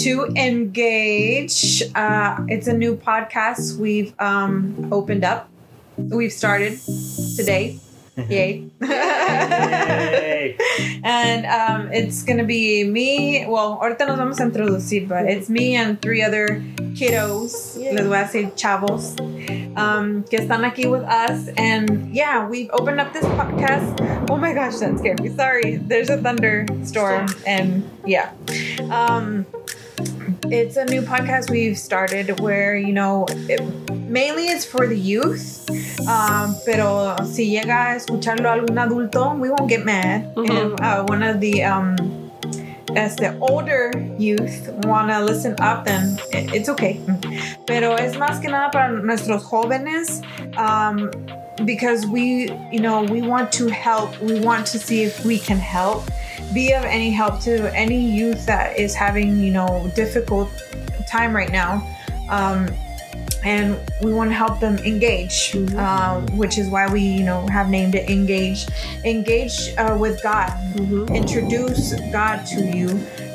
to 0.00 0.24
Engage. 0.34 1.82
Uh, 1.94 2.40
it's 2.48 2.66
a 2.66 2.72
new 2.72 2.96
podcast 2.96 3.76
we've 3.76 4.14
um, 4.18 4.88
opened 4.90 5.24
up. 5.24 5.50
We've 5.98 6.32
started 6.32 6.78
today. 7.36 7.78
Yay. 8.16 8.70
Yay. 8.80 10.56
and 11.04 11.46
um, 11.46 11.92
it's 11.92 12.22
gonna 12.22 12.44
be 12.44 12.84
me. 12.84 13.44
Well, 13.46 13.78
ahorita 13.80 14.06
nos 14.06 14.18
vamos 14.18 14.40
a 14.40 14.44
introducir, 14.44 15.06
but 15.06 15.26
it's 15.26 15.50
me 15.50 15.76
and 15.76 16.00
three 16.00 16.22
other 16.22 16.62
kiddos. 16.96 17.76
Yay. 17.76 17.92
Les 17.92 18.06
voy 18.06 18.16
a 18.16 18.24
decir 18.24 18.52
chavos. 18.56 19.20
Um, 19.76 20.24
que 20.24 20.38
están 20.38 20.64
aquí 20.64 20.90
with 20.90 21.04
us. 21.04 21.48
And 21.56 22.14
yeah, 22.14 22.48
we've 22.48 22.70
opened 22.72 23.00
up 23.00 23.12
this 23.12 23.24
podcast. 23.24 24.28
Oh 24.30 24.36
my 24.36 24.52
gosh, 24.54 24.78
that 24.78 24.98
scared 24.98 25.20
me. 25.22 25.28
Sorry. 25.28 25.76
There's 25.76 26.08
a 26.08 26.16
thunderstorm. 26.16 27.28
And 27.46 27.88
yeah. 28.04 28.32
Um, 28.90 29.46
it's 30.50 30.76
a 30.76 30.84
new 30.84 31.02
podcast 31.02 31.50
we've 31.50 31.78
started 31.78 32.40
where, 32.40 32.76
you 32.76 32.92
know, 32.92 33.26
it, 33.48 33.60
mainly 33.92 34.46
it's 34.46 34.64
for 34.64 34.86
the 34.86 34.98
youth. 34.98 35.68
Um, 36.08 36.56
pero 36.64 37.16
si 37.24 37.50
llega 37.50 37.92
a 37.92 37.96
escucharlo 37.96 38.50
algún 38.50 38.76
adulto, 38.78 39.38
we 39.38 39.50
won't 39.50 39.68
get 39.68 39.84
mad. 39.84 40.34
Mhm. 40.34 40.50
And 40.50 40.80
uh, 40.80 41.04
one 41.04 41.22
of 41.22 41.40
the 41.40 41.62
um, 41.62 41.96
as 42.96 43.14
the 43.16 43.38
older 43.38 43.92
youth 44.18 44.68
wanna 44.84 45.22
listen 45.24 45.54
up, 45.60 45.84
then 45.84 46.18
it's 46.32 46.68
okay. 46.68 47.00
Pero 47.66 47.94
es 47.94 48.16
más 48.16 48.40
que 48.40 48.50
nada 48.50 48.70
para 48.72 48.90
nuestros 48.90 49.44
jóvenes. 49.44 50.22
Um, 50.58 51.10
because 51.64 52.06
we, 52.06 52.50
you 52.72 52.80
know, 52.80 53.02
we 53.02 53.22
want 53.22 53.52
to 53.52 53.68
help. 53.68 54.18
We 54.20 54.40
want 54.40 54.66
to 54.68 54.78
see 54.78 55.02
if 55.04 55.24
we 55.24 55.38
can 55.38 55.58
help, 55.58 56.04
be 56.52 56.72
of 56.72 56.84
any 56.84 57.10
help 57.10 57.40
to 57.42 57.74
any 57.76 58.00
youth 58.00 58.46
that 58.46 58.78
is 58.78 58.94
having, 58.94 59.38
you 59.38 59.52
know, 59.52 59.90
difficult 59.94 60.50
time 61.08 61.34
right 61.34 61.50
now. 61.50 61.86
Um, 62.28 62.68
and 63.42 63.80
we 64.02 64.12
want 64.12 64.30
to 64.30 64.34
help 64.34 64.60
them 64.60 64.76
engage, 64.78 65.56
uh, 65.76 66.20
which 66.32 66.58
is 66.58 66.68
why 66.68 66.92
we, 66.92 67.00
you 67.00 67.24
know, 67.24 67.46
have 67.46 67.70
named 67.70 67.94
it 67.94 68.10
Engage. 68.10 68.66
Engage 69.04 69.74
uh, 69.78 69.96
with 69.98 70.22
God. 70.22 70.52
Introduce 71.10 71.94
God 72.12 72.44
to 72.46 72.76
you 72.76 72.88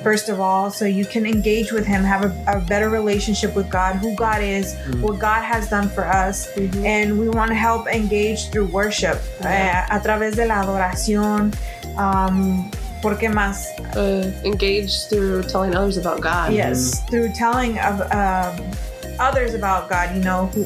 first 0.05 0.29
of 0.29 0.39
all, 0.39 0.69
so 0.69 0.85
you 0.85 1.03
can 1.03 1.25
engage 1.25 1.71
with 1.71 1.83
Him, 1.83 2.03
have 2.03 2.23
a, 2.25 2.57
a 2.57 2.61
better 2.61 2.91
relationship 2.91 3.55
with 3.55 3.67
God, 3.71 3.95
who 3.95 4.13
God 4.13 4.39
is, 4.43 4.77
what 5.01 5.17
God 5.17 5.41
has 5.41 5.67
done 5.67 5.89
for 5.89 6.05
us, 6.05 6.47
and 6.85 7.19
we 7.19 7.27
want 7.27 7.49
to 7.49 7.55
help 7.55 7.87
engage 7.87 8.51
through 8.51 8.67
worship, 8.67 9.17
eh, 9.41 9.83
a 9.89 9.99
través 9.99 10.35
de 10.35 10.45
la 10.45 10.61
adoración. 10.61 11.51
Um, 11.97 12.69
¿Por 13.05 13.19
qué 13.19 13.29
más? 13.29 13.67
Uh, 13.95 14.31
engage 14.43 15.07
through 15.09 15.43
telling 15.43 15.75
others 15.75 15.95
about 15.95 16.21
God. 16.21 16.51
Yes, 16.51 17.03
through 17.07 17.29
telling 17.33 17.77
of 17.77 18.01
um, 18.11 18.55
others 19.19 19.53
about 19.53 19.87
God, 19.91 20.15
you 20.15 20.23
know, 20.23 20.47
who, 20.47 20.63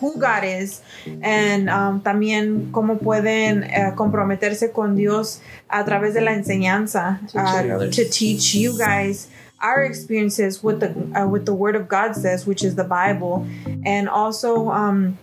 who 0.00 0.18
God 0.18 0.42
is, 0.42 0.82
and 1.22 1.70
um, 1.70 2.00
también 2.00 2.72
cómo 2.72 2.98
pueden 2.98 3.62
eh, 3.62 3.92
comprometerse 3.94 4.72
con 4.72 4.96
Dios 4.96 5.38
a 5.70 5.84
través 5.84 6.14
de 6.14 6.20
la 6.20 6.32
enseñanza 6.32 7.20
uh, 7.36 7.88
to 7.92 8.04
teach 8.10 8.56
you 8.56 8.76
guys 8.76 9.28
our 9.62 9.84
experiences 9.84 10.64
with 10.64 10.80
the 10.80 10.90
uh, 11.16 11.28
with 11.28 11.46
the 11.46 11.54
Word 11.54 11.76
of 11.76 11.86
God 11.86 12.16
says, 12.16 12.44
which 12.44 12.64
is 12.64 12.74
the 12.74 12.82
Bible, 12.82 13.46
and 13.86 14.08
also 14.08 14.68
um, 14.70 15.16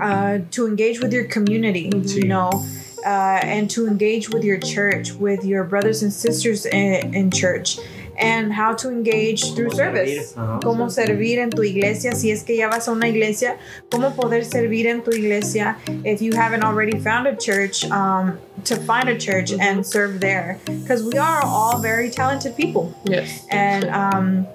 uh, 0.00 0.38
to 0.50 0.66
engage 0.66 1.00
with 1.00 1.12
your 1.12 1.24
community, 1.26 1.90
Sí. 1.90 2.22
you 2.22 2.26
know. 2.26 2.64
Uh, 3.04 3.38
and 3.42 3.68
to 3.70 3.86
engage 3.86 4.30
with 4.30 4.42
your 4.44 4.58
church, 4.58 5.12
with 5.12 5.44
your 5.44 5.62
brothers 5.64 6.02
and 6.02 6.10
sisters 6.10 6.64
in, 6.64 7.14
in 7.14 7.30
church, 7.30 7.78
and 8.16 8.50
how 8.52 8.72
to 8.72 8.88
engage 8.88 9.54
through 9.54 9.70
service. 9.72 10.32
servir, 10.32 10.42
ajá. 10.42 10.60
Cómo 10.62 10.88
servir 10.90 11.38
en 11.38 11.50
tu 11.50 11.62
iglesia, 11.62 12.14
si 12.14 12.30
es 12.30 12.42
que 12.44 12.56
ya 12.56 12.68
vas 12.70 12.88
a 12.88 12.92
una 12.92 13.06
iglesia, 13.08 13.58
cómo 13.90 14.14
poder 14.14 14.42
servir 14.44 14.86
en 14.86 15.02
tu 15.02 15.10
iglesia. 15.10 15.76
If 16.04 16.22
you 16.22 16.32
haven't 16.32 16.62
already 16.64 16.98
found 16.98 17.26
a 17.26 17.36
church, 17.36 17.84
um, 17.90 18.38
to 18.64 18.76
find 18.76 19.08
a 19.10 19.18
church 19.18 19.52
and 19.52 19.84
serve 19.84 20.20
there. 20.20 20.58
Because 20.64 21.02
we 21.02 21.18
are 21.18 21.42
all 21.44 21.80
very 21.80 22.08
talented 22.08 22.56
people 22.56 22.94
Yes. 23.04 23.44
and 23.50 23.84
um, 23.90 24.46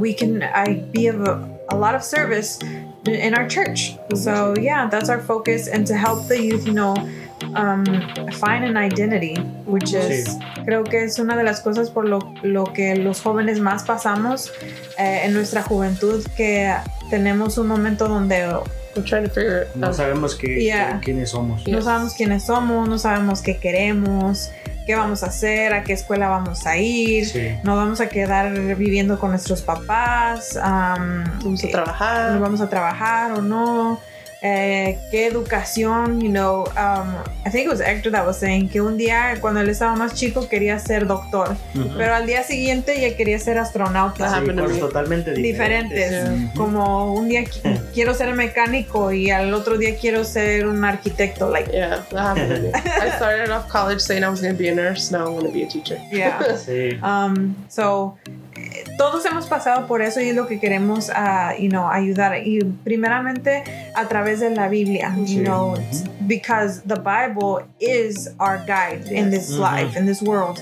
we 0.00 0.14
can 0.14 0.42
I 0.42 0.80
be 0.90 1.06
of 1.06 1.20
a, 1.20 1.48
a 1.68 1.76
lot 1.76 1.94
of 1.94 2.02
service 2.02 2.58
in 3.06 3.34
our 3.34 3.46
church. 3.48 3.92
So 4.14 4.56
yeah, 4.58 4.88
that's 4.88 5.08
our 5.08 5.20
focus, 5.20 5.68
and 5.68 5.86
to 5.86 5.94
help 5.94 6.26
the 6.26 6.42
youth, 6.42 6.66
you 6.66 6.72
know, 6.72 6.96
um, 7.56 7.84
find 8.32 8.64
an 8.64 8.76
identity, 8.76 9.34
which 9.66 9.92
is 9.92 10.36
creo 10.64 10.84
que 10.84 11.04
es 11.04 11.18
una 11.18 11.36
de 11.36 11.44
las 11.44 11.60
cosas 11.60 11.90
por 11.90 12.04
lo, 12.06 12.18
lo 12.42 12.72
que 12.72 12.96
los 12.96 13.20
jóvenes 13.20 13.60
más 13.60 13.84
pasamos 13.84 14.52
eh, 14.98 15.22
en 15.24 15.34
nuestra 15.34 15.62
juventud, 15.62 16.24
que 16.36 16.72
tenemos 17.10 17.58
un 17.58 17.66
momento 17.68 18.08
donde 18.08 18.46
to 18.94 19.02
figure 19.02 19.66
No 19.74 19.92
sabemos 19.92 20.34
qué, 20.34 20.60
Yeah. 20.64 21.00
quiénes 21.02 21.30
somos. 21.30 21.66
no 21.66 21.80
sabemos 21.82 22.14
quiénes 22.14 22.44
somos, 22.44 22.88
no 22.88 22.98
sabemos 22.98 23.42
qué 23.42 23.56
queremos, 23.58 24.50
qué 24.86 24.96
vamos 24.96 25.22
a 25.22 25.26
hacer, 25.26 25.72
a 25.72 25.84
qué 25.84 25.92
escuela 25.92 26.28
vamos 26.28 26.66
a 26.66 26.76
ir. 26.78 27.26
Sí. 27.26 27.50
nos 27.62 27.76
vamos 27.76 28.00
a 28.00 28.08
quedar 28.08 28.52
viviendo 28.74 29.18
con 29.20 29.30
nuestros 29.30 29.62
papás, 29.62 30.56
am, 30.60 31.24
Vamos 31.44 31.64
a 31.64 31.68
trabajar. 31.68 32.30
nos 32.32 32.40
vamos 32.40 32.60
a 32.60 32.68
trabajar 32.68 33.32
o 33.32 33.42
no, 33.42 34.00
eh, 34.42 34.98
qué 35.10 35.26
educación, 35.26 36.20
you 36.20 36.28
know, 36.30 36.64
um, 36.76 37.14
I 37.44 37.50
think 37.50 37.64
it 37.66 37.68
was 37.70 37.80
Hector 37.80 38.10
that 38.12 38.24
was 38.26 38.36
saying 38.38 38.68
que 38.68 38.80
un 38.80 38.96
día 38.96 39.36
cuando 39.40 39.60
él 39.60 39.68
estaba 39.68 39.96
más 39.96 40.14
chico 40.14 40.48
quería 40.48 40.78
ser 40.78 41.06
doctor, 41.06 41.56
Ujú. 41.74 41.90
pero 41.96 42.14
al 42.14 42.26
día 42.26 42.42
siguiente 42.44 43.00
ya 43.00 43.16
quería 43.16 43.38
ser 43.38 43.58
astronauta. 43.58 44.28
Sí, 44.40 44.46
cosas 44.46 44.70
me. 44.72 44.78
totalmente 44.78 45.32
diferentes. 45.32 46.10
Diferentes, 46.10 46.50
como 46.54 47.14
un 47.14 47.28
día 47.28 47.42
qui- 47.44 47.62
quiero 47.94 48.14
ser 48.14 48.34
mecánico 48.34 49.12
y 49.12 49.30
al 49.30 49.52
otro 49.54 49.76
día 49.76 49.96
quiero 50.00 50.22
ser 50.24 50.66
un 50.66 50.84
arquitecto, 50.84 51.50
like, 51.50 51.70
Yeah, 51.72 52.04
that 52.10 52.36
happened 52.36 52.54
to 52.54 52.60
me. 52.62 52.70
I 52.74 53.10
started 53.16 53.50
off 53.50 53.68
college 53.68 54.00
saying 54.00 54.22
I 54.24 54.28
was 54.28 54.40
going 54.40 54.54
to 54.54 54.58
be 54.58 54.68
a 54.68 54.74
nurse. 54.74 55.10
Now 55.10 55.26
I 55.26 55.28
want 55.30 55.46
to 55.46 55.52
be 55.52 55.62
a 55.64 55.68
teacher. 55.68 55.98
yeah. 56.12 56.38
Sí. 56.58 56.98
Um, 57.02 57.54
so, 57.68 58.16
todos 58.98 59.24
hemos 59.24 59.46
pasado 59.46 59.86
por 59.86 60.02
eso 60.02 60.20
y 60.20 60.28
es 60.30 60.34
lo 60.34 60.46
que 60.46 60.58
queremos, 60.58 61.10
ah, 61.14 61.54
you 61.58 61.68
know, 61.70 61.88
ayudar. 61.88 62.36
Y 62.46 62.58
primeramente 62.84 63.62
a 63.94 64.06
través 64.08 64.40
de 64.40 64.50
la 64.50 64.68
Biblia, 64.68 65.14
you 65.16 65.26
Sí. 65.26 65.42
know, 65.44 65.74
because 66.26 66.82
the 66.84 66.96
Bible 66.96 67.64
is 67.80 68.28
our 68.38 68.58
guide 68.66 69.06
in 69.10 69.30
this 69.30 69.50
life, 69.50 69.96
in 69.96 70.04
this 70.04 70.20
world. 70.20 70.58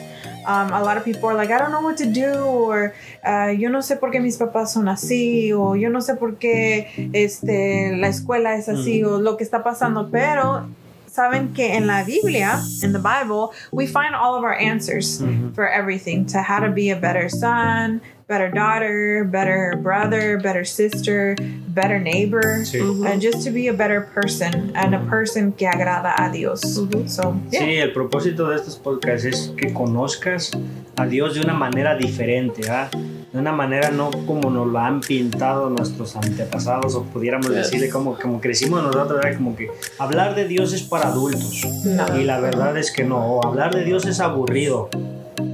Um, 0.46 0.70
a 0.72 0.80
lot 0.80 0.96
of 0.96 1.04
people 1.04 1.28
are 1.28 1.34
like, 1.34 1.50
I 1.50 1.58
don't 1.58 1.72
know 1.72 1.80
what 1.82 1.96
to 1.96 2.06
do, 2.06 2.32
or 2.44 2.92
uh, 3.24 3.48
yo 3.50 3.68
no 3.68 3.80
sé 3.80 3.96
por 3.98 4.10
qué 4.12 4.20
mis 4.20 4.36
papás 4.36 4.72
son 4.74 4.86
así, 4.88 5.52
o 5.52 5.74
yo 5.74 5.88
no 5.88 6.00
sé 6.00 6.14
por 6.16 6.36
qué 6.38 6.86
este, 7.14 7.96
la 7.96 8.06
escuela 8.08 8.54
es 8.54 8.68
así, 8.68 9.02
o 9.02 9.18
lo 9.18 9.36
que 9.36 9.42
está 9.44 9.64
pasando, 9.64 10.08
pero 10.12 10.68
saben 11.10 11.52
que 11.54 11.74
en 11.74 11.86
la 11.88 12.04
Biblia, 12.04 12.60
in 12.82 12.92
the 12.92 12.98
Bible, 13.00 13.50
we 13.72 13.86
find 13.86 14.14
all 14.14 14.36
of 14.36 14.44
our 14.44 14.54
answers 14.54 15.20
for 15.54 15.66
everything 15.66 16.26
to 16.26 16.38
how 16.42 16.60
to 16.60 16.70
be 16.70 16.90
a 16.90 16.96
better 16.96 17.28
son, 17.28 18.00
better 18.28 18.50
daughter, 18.50 19.22
better 19.24 19.78
brother, 19.80 20.36
better 20.42 20.64
sister, 20.64 21.36
better 21.68 22.00
neighbor, 22.00 22.64
Sí. 22.64 22.80
and 23.06 23.22
just 23.22 23.44
to 23.44 23.52
be 23.52 23.68
a 23.68 23.72
better 23.72 24.00
person 24.14 24.72
and 24.74 24.94
a 24.96 24.98
person 25.08 25.52
que 25.52 25.66
agrada 25.68 26.12
a 26.18 26.30
Dios. 26.32 26.60
Mhm. 26.76 27.08
So, 27.08 27.36
yeah. 27.52 27.60
Sí, 27.60 27.76
el 27.76 27.92
propósito 27.92 28.48
de 28.48 28.56
estos 28.56 28.76
podcasts 28.76 29.24
es 29.26 29.52
que 29.56 29.72
conozcas 29.72 30.50
a 30.96 31.06
Dios 31.06 31.34
de 31.34 31.42
una 31.42 31.54
manera 31.54 31.96
diferente, 31.96 32.68
¿ah? 32.68 32.88
de 33.32 33.38
una 33.38 33.52
manera 33.52 33.90
no 33.90 34.10
como 34.26 34.50
nos 34.50 34.66
lo 34.66 34.78
han 34.80 35.00
pintado 35.02 35.70
nuestros 35.70 36.16
antepasados 36.16 36.96
o 36.96 37.04
pudiéramos 37.04 37.46
Yes. 37.48 37.56
decirle 37.70 37.90
como, 37.90 38.18
como 38.18 38.40
crecimos 38.40 38.82
nosotros, 38.82 39.20
¿verdad? 39.22 39.36
como 39.36 39.54
que 39.54 39.70
hablar 40.00 40.34
de 40.34 40.48
Dios 40.48 40.72
es 40.72 40.82
para 40.82 41.08
adultos 41.08 41.62
No. 41.84 42.18
y 42.18 42.24
la 42.24 42.40
verdad 42.40 42.76
es 42.76 42.90
que 42.90 43.04
no, 43.04 43.18
o 43.18 43.46
hablar 43.46 43.72
de 43.72 43.84
Dios 43.84 44.04
es 44.06 44.18
aburrido 44.18 44.88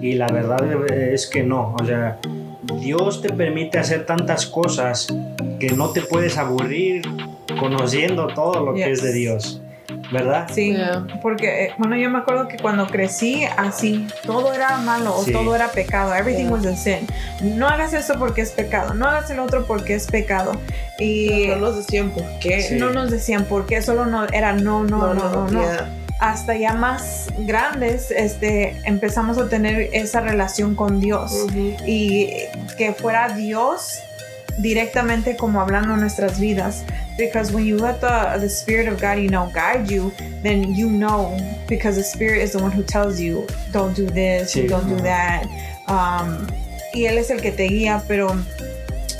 y 0.01 0.15
la 0.15 0.29
verdad 0.29 0.65
es 0.91 1.27
que 1.27 1.43
no, 1.43 1.75
o 1.79 1.85
sea, 1.85 2.19
Dios 2.63 3.21
te 3.23 3.31
permite 3.33 3.79
hacer 3.79 4.07
tantas 4.07 4.47
cosas 4.47 5.09
que 5.59 5.69
no 5.71 5.91
te 5.91 6.01
puedes 6.03 6.39
aburrir 6.39 7.03
conociendo 7.59 8.29
todo 8.29 8.65
lo 8.65 8.75
que 8.75 8.91
es 8.91 9.03
de 9.03 9.13
Dios, 9.13 9.61
¿verdad? 10.13 10.49
Sí, 10.53 10.73
Yeah. 10.73 11.07
porque, 11.23 11.65
eh, 11.67 11.71
bueno, 11.79 11.97
yo 11.97 12.09
me 12.11 12.19
acuerdo 12.19 12.49
que 12.49 12.57
cuando 12.57 12.87
crecí 12.87 13.45
así, 13.57 14.07
todo 14.25 14.53
era 14.53 14.79
malo 14.79 15.15
o 15.17 15.23
Sí. 15.25 15.33
todo 15.33 15.55
era 15.55 15.69
pecado. 15.69 16.15
Everything 16.15 16.45
Yeah. 16.45 16.53
was 16.53 16.67
a 16.67 16.77
sin. 16.77 17.07
No 17.59 17.69
hagas 17.69 17.93
eso 17.95 18.15
porque 18.19 18.41
es 18.43 18.53
pecado, 18.53 18.95
no 18.95 19.07
hagas 19.07 19.29
el 19.31 19.41
otro 19.41 19.67
porque 19.67 19.95
es 19.95 20.07
pecado. 20.07 20.53
Y 20.99 21.47
No 21.49 21.57
nos 21.57 21.77
decían 21.77 22.11
por 22.11 22.25
qué. 22.41 22.63
Sí. 22.63 22.77
no 22.77 22.91
nos 22.93 23.11
decían 23.11 23.45
por 23.45 23.67
qué, 23.67 23.83
solo 23.83 24.07
no, 24.07 24.27
era 24.33 24.53
no, 24.53 24.85
no, 24.85 25.13
no, 25.15 25.29
no, 25.29 25.49
no. 25.51 25.61
yeah. 25.61 25.89
Hasta 26.23 26.55
ya 26.57 26.73
más 26.75 27.27
grandes, 27.37 28.13
este, 28.13 28.77
empezamos 28.85 29.39
a 29.39 29.49
tener 29.49 29.91
esa 29.93 30.21
relación 30.21 30.77
con 30.77 31.01
Dios. 31.01 31.33
Mhm. 31.51 31.75
y 31.85 32.31
que 32.79 32.93
fuera 32.93 33.31
Dios 33.35 33.99
directamente 34.59 35.37
como 35.37 35.61
hablando 35.61 35.97
nuestras 35.97 36.39
vidas. 36.39 36.85
Because 37.19 37.53
when 37.53 37.65
you 37.65 37.77
let 37.77 37.95
the, 38.01 38.39
the 38.39 38.49
Spirit 38.49 38.87
of 38.89 39.01
God, 39.01 39.19
you 39.19 39.29
know, 39.31 39.51
guide 39.53 39.89
you, 39.93 40.13
then 40.45 40.73
you 40.75 40.89
know, 40.89 41.37
because 41.69 41.97
the 41.97 42.05
Spirit 42.05 42.41
is 42.41 42.53
the 42.53 42.59
one 42.63 42.71
who 42.71 42.85
tells 42.85 43.19
you, 43.19 43.45
don't 43.73 43.97
do 43.97 44.07
this, 44.07 44.53
Sí. 44.55 44.69
don't 44.69 44.89
do 44.89 45.03
that. 45.03 45.45
Um, 45.89 46.47
y 46.95 47.07
Él 47.07 47.19
es 47.19 47.31
el 47.31 47.41
que 47.41 47.51
te 47.51 47.67
guía, 47.67 48.01
pero 48.07 48.29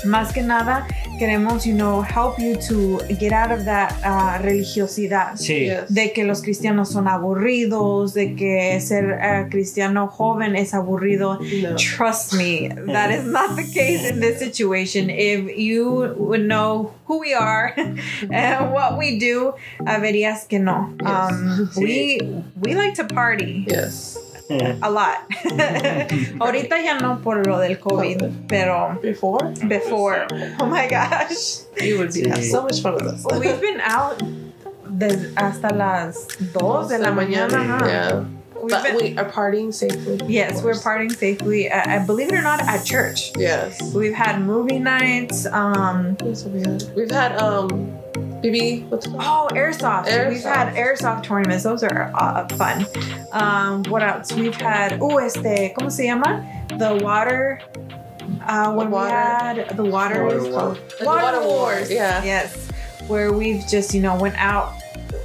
más 0.05 0.31
que 0.31 0.41
nada 0.41 0.87
queremos, 1.17 1.65
you 1.65 1.73
know, 1.73 2.01
help 2.01 2.39
you 2.39 2.55
to 2.67 2.99
get 3.19 3.31
out 3.31 3.51
of 3.51 3.65
that 3.65 3.93
uh, 4.03 4.41
religiosidad. 4.43 5.37
Sí. 5.37 5.65
Yes. 5.67 5.89
De 5.93 6.11
que 6.13 6.23
los 6.25 6.41
cristianos 6.41 6.89
son 6.91 7.07
aburridos, 7.07 8.13
de 8.13 8.35
que 8.35 8.79
ser 8.81 9.13
uh, 9.19 9.49
cristiano 9.49 10.07
joven 10.07 10.55
es 10.55 10.73
aburrido. 10.73 11.39
No. 11.39 11.75
Trust 11.75 12.33
me, 12.33 12.69
that 12.87 13.11
is 13.11 13.25
not 13.25 13.55
the 13.55 13.63
case 13.63 14.05
in 14.09 14.19
this 14.19 14.39
situation. 14.39 15.09
If 15.09 15.57
you 15.57 16.13
would 16.17 16.41
know 16.47 16.93
who 17.05 17.19
we 17.19 17.33
are 17.33 17.73
and 18.31 18.71
what 18.73 18.97
we 18.97 19.19
do, 19.19 19.53
verías 19.79 20.47
que 20.47 20.59
no. 20.59 20.93
Yes. 21.01 21.31
Um, 21.31 21.69
Sí. 21.73 22.21
we, 22.21 22.43
we 22.61 22.75
like 22.75 22.95
to 22.95 23.03
party 23.05 23.65
Yes. 23.67 24.17
A 24.49 24.89
lot. 24.89 25.27
Ahorita 26.39 26.77
ya 26.83 26.97
no 26.99 27.19
por 27.23 27.45
lo 27.45 27.59
del 27.59 27.77
COVID, 27.79 28.47
pero 28.47 28.99
Before, 29.01 29.51
before. 29.67 30.27
Oh 30.59 30.65
my 30.65 30.87
gosh. 30.87 31.61
you 31.81 31.97
would 31.99 32.13
be 32.13 32.21
Sí. 32.23 32.29
have 32.29 32.43
so 32.43 32.61
much 32.63 32.81
fun 32.81 32.95
with 32.95 33.03
us. 33.07 33.25
We've 33.39 33.59
been 33.61 33.81
out 33.81 34.21
des- 34.97 35.31
hasta 35.37 35.73
las 35.73 36.27
2 36.53 36.87
de 36.89 36.97
la 36.99 37.11
mañana. 37.11 37.79
huh? 37.79 37.85
Yeah. 37.85 38.23
We've 38.61 38.69
But 38.71 38.83
been- 38.83 38.95
we 38.95 39.17
are 39.17 39.25
partying 39.29 39.73
safely. 39.73 40.19
yes, 40.27 40.59
of 40.59 40.63
we're 40.65 40.73
partying 40.79 41.11
safely. 41.11 41.69
I, 41.69 41.95
I 41.97 41.99
believe 42.05 42.29
it 42.31 42.35
or 42.35 42.41
not, 42.41 42.61
at 42.61 42.85
church. 42.85 43.31
Yes. 43.37 43.81
We've 43.93 44.13
had 44.13 44.39
movie 44.41 44.79
nights. 44.79 45.45
Um, 45.47 46.15
What 46.19 46.27
else 46.29 46.43
have 46.43 46.53
we 46.53 46.61
had? 46.61 46.83
We've 46.95 47.11
had 47.11 47.35
um, 47.37 47.91
BB. 48.43 48.89
What's 48.89 49.05
it 49.05 49.11
called? 49.11 49.51
oh, 49.51 49.55
airsoft. 49.55 50.29
We've 50.29 50.43
had 50.43 50.73
airsoft 50.75 51.23
tournaments. 51.23 51.63
Those 51.63 51.83
are 51.83 52.11
uh, 52.13 52.47
fun. 52.49 52.85
Um, 53.31 53.83
what 53.83 54.03
else? 54.03 54.31
We've 54.33 54.55
had. 54.55 54.99
Oh, 55.01 55.17
este, 55.17 55.73
¿cómo 55.75 55.91
se 55.91 56.05
llama? 56.05 56.45
The 56.77 56.99
water. 57.03 57.59
Uh, 58.45 58.73
when 58.73 58.87
we 58.87 58.93
water- 58.93 59.09
had 59.09 59.77
the 59.77 59.83
water. 59.83 60.23
Water 60.25 60.35
was 60.35 60.43
war. 60.49 60.51
called- 60.59 60.79
The 60.99 61.05
Water, 61.05 61.23
water 61.23 61.39
wars. 61.39 61.49
wars, 61.79 61.91
yeah. 61.91 62.23
Yes. 62.23 62.67
Where 63.07 63.31
we've 63.33 63.65
just 63.67 63.93
you 63.93 64.01
know 64.01 64.15
went 64.19 64.35
out. 64.37 64.73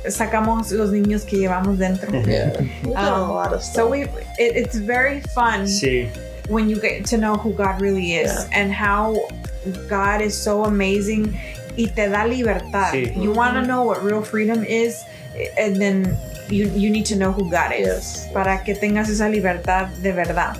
Sacamos 0.07 0.73
los 0.77 0.91
niños 0.91 1.27
que 1.27 1.39
llevamos 1.39 1.77
dentro. 1.79 2.11
Yeah. 2.27 2.61
We've 2.85 2.95
done 2.95 3.23
Um, 3.23 3.31
a 3.31 3.33
lot 3.33 3.53
of 3.53 3.63
stuff. 3.63 3.75
So 3.75 3.89
we, 3.91 4.03
it, 4.03 4.11
it's 4.39 4.77
very 4.77 5.21
fun 5.21 5.65
Sí. 5.67 6.09
when 6.49 6.69
you 6.69 6.81
get 6.81 7.05
to 7.07 7.19
know 7.19 7.35
who 7.35 7.53
God 7.53 7.81
really 7.81 8.15
is 8.15 8.31
Yeah. 8.33 8.49
and 8.53 8.73
how 8.73 9.17
God 9.89 10.21
is 10.23 10.37
so 10.41 10.65
amazing 10.65 11.37
y 11.79 11.87
te 11.87 12.09
da 12.09 12.27
libertad. 12.27 12.91
Sí. 12.93 13.13
You 13.17 13.33
want 13.33 13.55
to 13.55 13.63
know 13.63 13.85
what 13.87 14.03
real 14.05 14.23
freedom 14.23 14.65
is, 14.65 14.97
and 15.57 15.79
then 15.79 16.17
you, 16.51 16.67
you 16.77 16.91
need 16.91 17.07
to 17.07 17.15
know 17.15 17.33
who 17.33 17.45
God 17.49 17.73
is 17.79 17.87
Yes. 17.87 18.29
para 18.35 18.63
que 18.65 18.75
tengas 18.75 19.09
esa 19.09 19.29
libertad 19.29 19.87
de 20.03 20.13
verdad. 20.13 20.57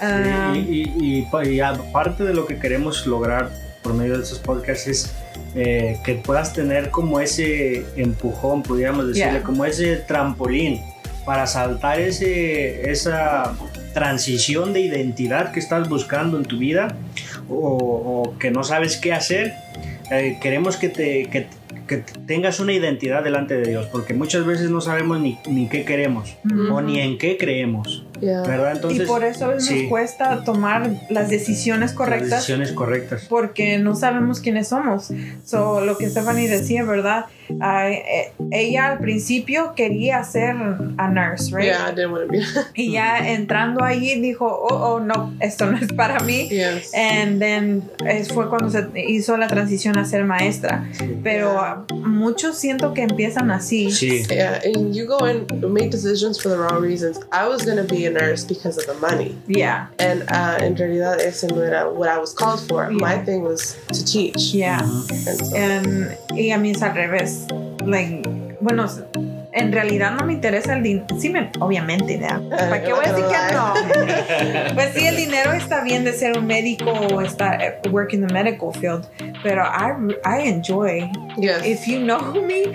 Um, 0.00 0.54
y, 0.54 0.58
y- 1.00 1.26
y- 1.32 1.48
y 1.48 1.60
aparte 1.60 2.24
de 2.24 2.32
lo 2.34 2.46
que 2.46 2.56
queremos 2.58 3.06
lograr 3.06 3.50
por 3.82 3.94
medio 3.94 4.16
de 4.16 4.22
estos 4.24 4.38
podcasts 4.38 4.86
es 4.86 5.12
eh, 5.54 5.98
que 6.04 6.14
puedas 6.16 6.52
tener 6.52 6.90
como 6.90 7.20
ese 7.20 7.84
empujón, 7.96 8.62
pudiéramos 8.62 9.06
decirle, 9.08 9.32
Yeah. 9.32 9.42
como 9.42 9.64
ese 9.64 9.96
trampolín 9.96 10.80
para 11.24 11.46
saltar 11.46 12.00
ese, 12.00 12.90
esa 12.90 13.54
transición 13.94 14.72
de 14.72 14.80
identidad 14.80 15.50
que 15.52 15.60
estás 15.60 15.88
buscando 15.88 16.36
en 16.38 16.44
tu 16.44 16.58
vida 16.58 16.94
o, 17.48 18.22
o 18.26 18.38
que 18.38 18.50
no 18.50 18.62
sabes 18.62 18.96
qué 18.98 19.12
hacer. 19.12 19.54
Eh, 20.10 20.38
queremos 20.40 20.76
que 20.76 20.88
te, 20.88 21.26
que, 21.26 21.46
que 21.86 21.98
tengas 22.26 22.60
una 22.60 22.72
identidad 22.72 23.22
delante 23.22 23.54
de 23.56 23.68
Dios, 23.68 23.86
porque 23.86 24.14
muchas 24.14 24.46
veces 24.46 24.70
no 24.70 24.80
sabemos 24.80 25.20
ni, 25.20 25.38
ni 25.48 25.68
qué 25.68 25.84
queremos 25.84 26.36
o 26.70 26.80
ni 26.80 27.00
en 27.00 27.18
qué 27.18 27.36
creemos, 27.36 28.06
yeah. 28.20 28.42
¿verdad? 28.42 28.72
Entonces, 28.76 29.02
y 29.02 29.06
por 29.06 29.24
eso 29.24 29.52
nos 29.52 29.64
sí. 29.64 29.86
cuesta 29.88 30.44
tomar 30.44 30.90
las 31.10 31.28
decisiones 31.28 31.90
las 31.90 31.92
correctas 31.92 32.30
decisiones 32.30 32.72
correctas. 32.72 33.26
porque 33.28 33.78
no 33.78 33.94
sabemos 33.94 34.40
quiénes 34.40 34.68
somos. 34.68 35.10
So, 35.44 35.80
lo 35.80 35.98
que 35.98 36.08
Stephanie 36.08 36.48
decía, 36.48 36.84
¿verdad? 36.84 37.26
Eh, 37.62 38.32
ella 38.50 38.92
al 38.92 38.98
principio 38.98 39.74
quería 39.74 40.22
ser 40.24 40.56
a 40.96 41.08
nurse, 41.08 41.50
right? 41.54 41.66
Yeah, 41.66 41.88
I 41.88 41.94
didn't 41.94 42.12
want 42.12 42.26
to 42.26 42.32
be. 42.32 42.40
Y 42.74 42.92
ya 42.92 43.18
entrando 43.32 43.82
allí 43.84 44.20
dijo, 44.20 44.46
oh, 44.46 44.94
oh, 44.94 45.00
no, 45.00 45.34
esto 45.40 45.66
no 45.70 45.76
es 45.78 45.92
para 45.92 46.20
mí. 46.20 46.48
yes. 46.48 46.92
And 46.94 47.40
then 47.40 47.82
es- 48.06 48.28
fue 48.28 48.48
cuando 48.48 48.70
se 48.70 48.86
hizo 49.08 49.36
la 49.36 49.48
transición 49.48 49.98
a 49.98 50.04
ser 50.04 50.24
maestra. 50.24 50.86
Pero 51.22 51.86
muchos 52.04 52.56
siento 52.58 52.94
que 52.94 53.02
empiezan 53.02 53.50
así. 53.50 53.90
Sí, 53.90 54.22
Yeah, 54.28 54.60
and 54.64 54.94
you 54.94 55.06
go 55.06 55.24
and 55.24 55.50
make 55.68 55.90
decisions 55.90 56.40
for 56.40 56.50
the 56.50 56.56
wrong 56.58 56.80
reasons. 56.82 57.18
I 57.32 57.48
was 57.48 57.64
gonna 57.64 57.82
be 57.84 58.06
a 58.06 58.10
nurse 58.10 58.44
because 58.46 58.78
of 58.78 58.86
the 58.86 58.94
money, 59.00 59.36
Yeah, 59.48 59.88
and 59.98 60.22
uh, 60.30 60.62
en 60.62 60.76
realidad 60.76 61.20
ese 61.20 61.46
no 61.48 61.62
era 61.62 61.88
what 61.88 62.08
I 62.08 62.18
was 62.18 62.34
called 62.34 62.60
for. 62.60 62.88
My 62.90 63.14
Yeah. 63.14 63.24
thing 63.24 63.42
was 63.42 63.76
to 63.92 64.04
teach. 64.04 64.52
yeah. 64.54 64.80
And 64.80 65.38
so, 65.44 65.56
And- 65.56 66.16
y 66.34 66.50
a 66.52 66.58
mí 66.58 66.70
es 66.70 66.82
al 66.82 66.94
revés. 66.94 67.46
Like, 67.84 68.22
bueno, 68.60 68.86
en 69.52 69.72
realidad 69.72 70.12
no 70.12 70.26
me 70.26 70.32
interesa 70.34 70.74
el 70.74 70.82
dinero. 70.82 71.06
Sí, 71.18 71.30
me, 71.30 71.50
obviamente, 71.60 72.16
¿verdad? 72.18 72.40
¿Para 72.50 72.82
qué 72.82 72.92
voy 72.92 73.04
a 73.04 73.12
decir 73.12 73.24
que 73.26 73.54
no? 73.54 74.74
Pues 74.74 74.92
sí, 74.94 75.06
el 75.06 75.16
dinero 75.16 75.52
está 75.52 75.82
bien 75.82 76.04
de 76.04 76.12
ser 76.12 76.38
un 76.38 76.46
médico 76.46 76.90
o 76.90 77.20
estar 77.20 77.60
eh, 77.62 77.80
work 77.90 78.12
in 78.12 78.26
the 78.26 78.32
medical 78.32 78.72
field, 78.72 79.06
pero 79.42 79.64
I, 79.64 80.14
I 80.24 80.48
enjoy. 80.48 81.10
yes. 81.36 81.64
If 81.64 81.86
you 81.86 82.00
know 82.00 82.32
me, 82.34 82.74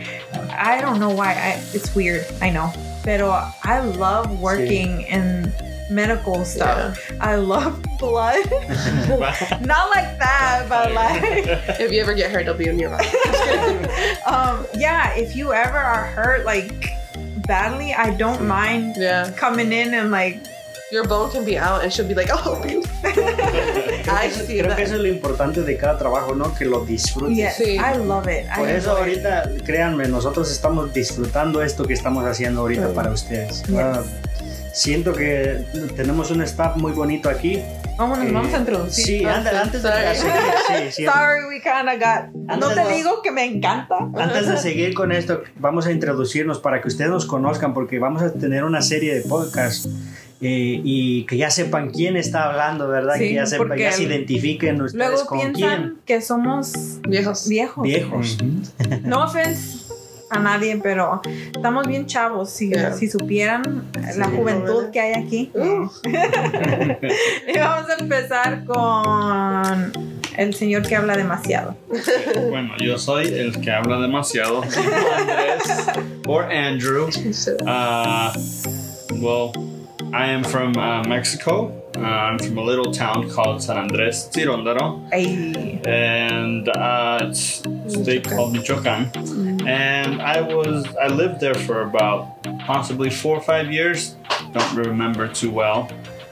I 0.57 0.81
don't 0.81 0.99
know 0.99 1.11
why. 1.11 1.33
I, 1.33 1.59
it's 1.73 1.93
weird, 1.95 2.25
I 2.41 2.49
know, 2.49 2.71
pero 3.03 3.33
I 3.63 3.79
love 3.79 4.39
working 4.41 5.01
in 5.01 5.51
medical 5.89 6.45
stuff. 6.45 6.97
I 7.19 7.35
love 7.35 7.81
blood. 7.99 8.43
Not 9.61 9.89
like 9.89 10.17
that, 10.19 10.65
but 10.69 10.91
like, 10.93 11.21
if 11.79 11.91
you 11.91 12.01
ever 12.01 12.13
get 12.13 12.31
hurt, 12.31 12.47
I'll 12.47 12.53
be 12.57 12.67
in 12.67 12.79
your 12.79 12.89
life. 12.91 13.13
um, 14.27 14.65
yeah. 14.77 15.13
If 15.15 15.35
you 15.35 15.53
ever 15.53 15.77
are 15.77 16.05
hurt 16.05 16.45
like 16.45 16.89
badly, 17.47 17.93
I 17.93 18.11
don't 18.15 18.45
mind 18.47 18.95
yeah, 18.97 19.31
coming 19.35 19.71
in 19.71 19.93
and 19.93 20.11
like. 20.11 20.39
your 20.93 21.07
bone 21.07 21.31
can 21.31 21.43
be 21.43 21.57
out, 21.57 21.81
and 21.81 21.91
she'll 21.91 22.05
be 22.07 22.13
like, 22.13 22.29
"I'll 22.29 22.37
help 22.53 22.69
you." 22.69 22.83
I 23.03 24.29
Creo, 24.29 24.45
see 24.45 24.59
creo 24.61 24.67
that. 24.69 24.77
que 24.77 24.83
eso 24.83 24.93
es 24.93 25.01
lo 25.01 25.07
importante 25.07 25.61
de 25.63 25.75
cada 25.75 25.97
trabajo, 25.97 26.35
¿no? 26.35 26.53
Que 26.53 26.65
lo 26.65 26.85
disfrutes. 26.85 27.35
Yes, 27.35 27.55
Sí. 27.57 27.79
I 27.79 27.97
love 27.97 28.27
it. 28.27 28.45
I 28.45 28.59
Por 28.59 28.69
eso 28.69 28.91
enjoy 28.91 29.13
it. 29.17 29.25
ahorita, 29.25 29.65
créanme, 29.65 30.07
nosotros 30.07 30.51
estamos 30.51 30.93
disfrutando 30.93 31.63
esto 31.63 31.87
que 31.87 31.95
estamos 31.95 32.23
haciendo 32.25 32.61
ahorita 32.61 32.89
Sí. 32.89 32.93
para 32.93 33.09
ustedes. 33.09 33.63
Yes. 33.63 33.79
Ah, 33.79 34.03
siento 34.73 35.13
que 35.13 35.63
tenemos 35.95 36.31
un 36.31 36.41
staff 36.41 36.75
muy 36.77 36.91
bonito 36.91 37.29
aquí. 37.29 37.59
Vámonos, 37.97 38.25
Eh, 38.25 38.31
vamos 38.31 38.53
a 38.53 38.57
introducir. 38.57 39.05
Sí, 39.05 39.19
sí, 39.19 39.25
antes 39.25 39.83
de 39.83 39.89
sorry. 39.89 40.15
seguir, 40.15 40.33
sí, 40.67 40.91
sí, 40.91 41.05
Sorry, 41.05 41.45
we 41.47 41.61
kind 41.61 41.87
of 41.87 41.99
got. 41.99 42.33
No 42.59 42.67
Antes 42.69 42.87
te 42.87 42.93
digo 42.95 43.21
que 43.21 43.31
me 43.31 43.45
encanta. 43.45 43.95
Antes 44.17 44.47
de 44.47 44.57
seguir 44.69 44.93
con 44.95 45.11
esto, 45.11 45.43
vamos 45.59 45.85
a 45.85 45.91
introducirnos 45.91 46.59
para 46.59 46.81
que 46.81 46.87
ustedes 46.87 47.11
nos 47.11 47.25
conozcan, 47.25 47.73
porque 47.75 47.99
vamos 47.99 48.23
a 48.23 48.33
tener 48.33 48.63
una 48.63 48.81
serie 48.81 49.13
de 49.13 49.21
podcasts 49.21 49.87
eh, 50.41 50.81
y 50.83 51.25
que 51.27 51.37
ya 51.37 51.51
sepan 51.51 51.91
quién 51.91 52.17
está 52.17 52.45
hablando, 52.49 52.87
¿verdad? 52.89 53.13
Sí, 53.13 53.27
que 53.29 53.33
ya, 53.35 53.45
sepan, 53.45 53.77
ya 53.77 53.91
se 53.91 54.03
identifiquen 54.03 54.81
ustedes 54.81 54.93
Luego 55.11 55.25
con 55.27 55.37
piensan 55.39 55.79
quién. 55.81 55.97
que 56.05 56.21
somos 56.21 56.99
Viejos. 57.07 57.47
viejos. 57.47 57.83
Viejos. 57.83 58.37
No 59.03 59.23
offense 59.23 59.82
a 60.33 60.39
nadie, 60.39 60.79
pero 60.81 61.21
estamos 61.55 61.87
bien 61.87 62.05
chavos. 62.05 62.49
Si, 62.49 62.69
Yeah. 62.69 62.93
si 62.93 63.07
supieran 63.07 63.85
la 64.17 64.25
Sí. 64.29 64.35
juventud 64.35 64.89
que 64.91 64.99
hay 64.99 65.13
aquí. 65.23 65.51
Ooh. 65.55 65.89
Y 67.47 67.57
vamos 67.57 67.89
a 67.89 67.95
empezar 67.99 68.63
con 68.65 69.91
el 70.37 70.53
señor 70.55 70.81
que 70.87 70.95
habla 70.95 71.15
demasiado. 71.17 71.75
Bueno, 72.49 72.73
yo 72.79 72.97
soy 72.97 73.27
el 73.27 73.59
que 73.61 73.71
habla 73.71 73.99
demasiado. 73.99 74.61
Andrés 74.63 75.89
or 76.27 76.43
Andrew. 76.51 77.07
Uh, 77.61 78.31
well, 79.19 79.51
I 80.13 80.25
am 80.31 80.43
from 80.43 80.73
uh, 80.77 81.03
Mexico. 81.07 81.71
Uh, 81.95 81.99
I'm 82.01 82.39
from 82.39 82.57
a 82.57 82.63
little 82.63 82.91
town 82.91 83.29
called 83.29 83.61
San 83.61 83.77
Andres 83.77 84.27
Tirondaro, 84.33 84.99
Ay, 85.13 85.79
and 85.85 86.67
uh, 86.69 87.19
it's 87.29 87.61
a 87.85 87.89
state 87.91 88.27
called 88.27 88.51
Michoacan. 88.53 89.11
And 89.67 90.21
I 90.21 90.41
was 90.41 90.85
I 91.01 91.07
lived 91.07 91.39
there 91.39 91.53
for 91.55 91.81
about 91.81 92.41
possibly 92.59 93.09
four 93.09 93.37
or 93.37 93.41
five 93.41 93.71
years. 93.71 94.15
Don't 94.51 94.75
remember 94.75 95.27
too 95.27 95.51
well, 95.51 95.89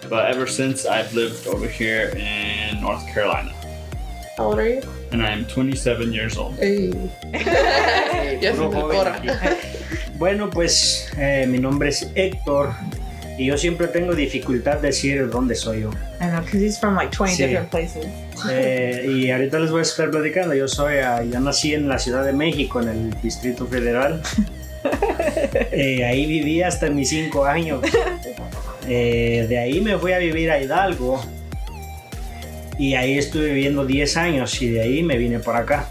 but 0.09 0.29
ever 0.29 0.45
since 0.47 0.85
I've 0.85 1.13
lived 1.13 1.47
over 1.47 1.67
here 1.67 2.09
in 2.17 2.81
North 2.81 3.05
Carolina, 3.07 3.51
How 4.37 4.45
old 4.45 4.59
are 4.59 4.67
you? 4.67 4.81
and 5.11 5.21
I 5.23 5.29
am 5.31 5.45
27 5.45 6.13
years 6.13 6.37
old. 6.37 6.55
Hey. 6.55 6.91
yes, 7.33 8.55
Puro 8.57 8.71
joven 8.71 8.97
ahora. 8.97 9.19
aquí. 9.19 10.17
Bueno, 10.17 10.49
pues 10.49 11.09
eh, 11.17 11.45
mi 11.47 11.57
nombre 11.57 11.89
es 11.89 12.03
Héctor 12.15 12.75
y 13.37 13.45
yo 13.47 13.57
siempre 13.57 13.87
tengo 13.87 14.13
dificultad 14.13 14.77
de 14.79 14.87
decir 14.87 15.29
dónde 15.29 15.55
soy 15.55 15.81
yo. 15.81 15.89
I 16.19 16.27
know, 16.29 16.41
because 16.43 16.63
he's 16.63 16.79
from 16.79 16.95
like 16.95 17.15
20 17.15 17.35
Sí. 17.35 17.43
different 17.47 17.69
places. 17.69 18.05
Eh, 18.49 19.05
y 19.07 19.31
ahorita 19.31 19.59
les 19.59 19.71
voy 19.71 19.79
a 19.79 19.83
estar 19.83 20.09
platicando. 20.11 20.53
Yo 20.53 20.67
soy, 20.67 20.95
ah, 20.97 21.23
yo 21.23 21.39
nací 21.39 21.73
en 21.73 21.87
la 21.87 21.97
Ciudad 21.99 22.25
de 22.25 22.33
México, 22.33 22.81
en 22.81 22.89
el 22.89 23.21
Distrito 23.21 23.65
Federal. 23.67 24.21
Eh, 25.71 26.03
ahí 26.03 26.25
viví 26.25 26.63
hasta 26.63 26.89
mis 26.89 27.09
cinco 27.09 27.45
años. 27.45 27.81
Eh, 28.89 29.45
de 29.47 29.59
ahí 29.59 29.79
me 29.79 29.95
fui 29.99 30.11
a 30.13 30.17
vivir 30.17 30.49
a 30.49 30.59
Hidalgo. 30.59 31.23
Y 32.79 32.95
ahí 32.95 33.17
estuve 33.17 33.53
viviendo 33.53 33.85
10 33.85 34.17
años 34.17 34.59
y 34.61 34.69
de 34.71 34.81
ahí 34.81 35.03
me 35.03 35.17
vine 35.17 35.37
por 35.37 35.55
acá. 35.55 35.87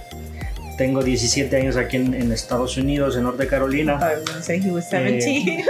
Tengo 0.81 1.03
17 1.03 1.55
años 1.59 1.77
aquí 1.77 1.99
en, 1.99 2.15
en 2.15 2.33
Estados 2.33 2.79
Unidos, 2.79 3.15
en 3.15 3.25
Norte 3.25 3.47
Carolina. 3.47 3.99
I 4.01 4.15
was 4.19 4.25
gonna 4.25 4.43
say 4.43 4.59
he 4.59 4.71
was 4.71 4.89
17. 4.89 5.63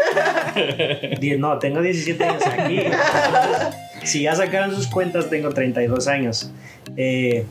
Die- 1.21 1.37
No, 1.37 1.59
tengo 1.59 1.83
17 1.83 2.23
años 2.23 2.43
aquí. 2.47 2.79
si 4.05 4.23
ya 4.23 4.37
sacaron 4.37 4.73
sus 4.73 4.87
cuentas, 4.87 5.29
tengo 5.29 5.49
32 5.49 6.07
años. 6.07 6.53
Eh, 6.97 7.45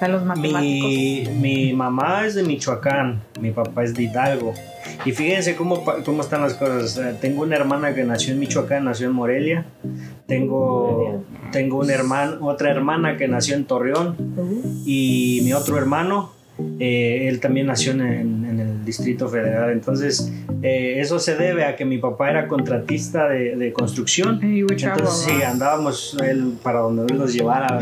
A 0.00 0.08
los 0.08 0.24
matemáticos. 0.24 0.60
mi, 0.90 1.24
mi 1.40 1.72
mamá 1.72 2.26
es 2.26 2.34
de 2.34 2.42
Michoacán, 2.42 3.22
mi 3.40 3.52
papá 3.52 3.84
es 3.84 3.94
de 3.94 4.02
Hidalgo. 4.02 4.54
Y 5.04 5.12
fíjense 5.12 5.54
cómo, 5.56 5.84
cómo 6.04 6.22
están 6.22 6.40
las 6.42 6.54
cosas. 6.54 6.96
Eh, 6.98 7.14
tengo 7.20 7.42
una 7.42 7.56
hermana 7.56 7.94
que 7.94 8.04
nació 8.04 8.32
en 8.32 8.40
Michoacán, 8.40 8.84
nació 8.84 9.06
en 9.08 9.12
Morelia. 9.14 9.66
Tengo, 10.26 11.24
tengo 11.52 11.78
una 11.80 11.92
hermana, 11.94 12.38
otra 12.40 12.70
hermana 12.70 13.16
que 13.16 13.28
nació 13.28 13.56
en 13.56 13.64
Torreón. 13.64 14.16
Y 14.86 15.40
mi 15.44 15.52
otro 15.52 15.76
hermano, 15.78 16.32
eh, 16.78 17.26
él 17.28 17.40
también 17.40 17.66
nació 17.66 17.92
en, 17.92 18.00
en- 18.00 18.44
el 18.60 18.84
Distrito 18.84 19.28
Federal. 19.28 19.70
Entonces, 19.72 20.30
eh, 20.62 20.96
eso 20.98 21.18
se 21.18 21.36
debe 21.36 21.64
a 21.64 21.74
que 21.74 21.84
mi 21.86 21.98
papá 21.98 22.30
era 22.30 22.48
contratista 22.48 23.28
de, 23.28 23.56
de 23.56 23.72
construcción. 23.72 24.38
Entonces 24.92 25.24
sí, 25.38 25.42
andábamos 25.42 26.16
él 26.22 26.54
para 26.62 26.80
donde 26.80 27.10
él 27.12 27.18
nos 27.18 27.32
llevara. 27.32 27.78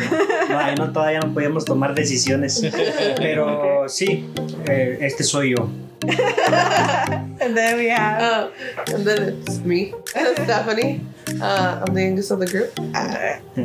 No, 0.49 0.59
ahí 0.59 0.75
no, 0.76 0.92
todavía 0.92 1.19
no 1.21 1.35
podíamos 1.35 1.64
tomar 1.64 1.95
decisiones. 1.95 2.64
Pero 3.16 3.88
sí, 3.88 4.26
eh, 4.69 4.99
este 5.00 5.25
soy 5.25 5.50
yo. 5.57 5.69
And 7.43 7.57
then 7.57 7.77
we 7.79 7.89
have 7.89 8.23
Uh, 8.23 8.51
and 8.95 9.05
then 9.05 9.43
it's 9.47 9.59
me, 9.61 9.93
Stephanie. 10.07 11.01
Uh, 11.41 11.83
I'm 11.87 11.95
the 11.95 12.03
youngest 12.03 12.31
of 12.31 12.39
the 12.39 12.47
group. 12.47 12.71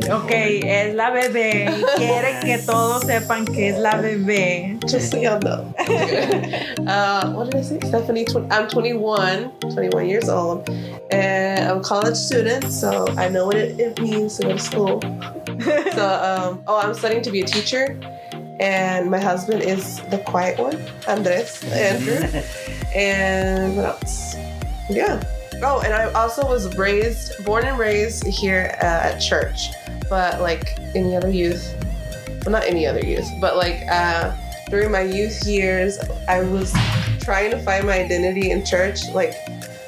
Ok, 0.10 0.32
es 0.32 0.96
la 0.96 1.12
bebé. 1.12 1.66
y 1.70 1.84
Quiere 1.98 2.40
que 2.42 2.58
todos 2.66 3.04
sepan 3.04 3.46
que 3.46 3.70
es 3.70 3.80
la 3.80 3.92
bebé. 4.02 4.80
Just 4.90 5.12
so 5.12 5.18
y'all 5.18 5.40
know. 5.40 5.74
uh, 6.88 7.32
what 7.34 7.52
did 7.52 7.60
I 7.60 7.62
say? 7.62 7.80
Stephanie, 7.82 8.26
tw- 8.26 8.48
I'm 8.52 8.68
21, 8.68 9.52
21 9.60 10.08
years 10.10 10.30
old, 10.30 10.68
and 11.12 11.68
I'm 11.70 11.78
a 11.78 11.84
college 11.84 12.16
student, 12.16 12.72
so 12.72 13.08
I 13.18 13.30
know 13.30 13.46
what 13.46 13.56
it, 13.58 13.80
it 13.80 14.00
means 14.02 14.38
to 14.38 14.44
go 14.44 14.54
to 14.54 14.60
school. 14.60 15.02
so, 15.94 16.06
um, 16.06 16.64
oh, 16.68 16.80
I'm 16.82 16.94
studying 16.94 17.22
to 17.24 17.32
be 17.32 17.42
a 17.42 17.46
teacher, 17.46 18.00
and 18.60 19.10
my 19.10 19.20
husband 19.20 19.62
is 19.62 20.02
the 20.10 20.18
quiet 20.20 20.60
one, 20.60 20.82
Andres, 21.08 21.64
Andrew. 21.72 22.42
And 22.96 23.76
what 23.76 23.86
else? 23.86 24.36
Yeah. 24.90 25.24
Oh, 25.62 25.82
and 25.84 25.94
I 25.94 26.12
also 26.14 26.48
was 26.48 26.78
raised, 26.78 27.44
born 27.44 27.66
and 27.66 27.78
raised 27.78 28.26
here 28.28 28.76
uh, 28.82 29.10
at 29.12 29.20
church, 29.20 29.70
but 30.10 30.42
like 30.42 30.78
any 30.96 31.16
other 31.16 31.30
youth, 31.30 31.76
well, 32.46 32.52
not 32.52 32.64
any 32.66 32.86
other 32.86 33.04
youth, 33.04 33.28
but 33.42 33.58
like 33.58 33.82
uh, 33.90 34.36
during 34.70 34.92
my 34.92 35.02
youth 35.02 35.46
years, 35.46 35.98
I 36.28 36.42
was 36.42 36.74
trying 37.22 37.52
to 37.52 37.60
find 37.60 37.88
my 37.88 38.00
identity 38.00 38.52
in 38.52 38.66
church, 38.66 39.10
like 39.10 39.34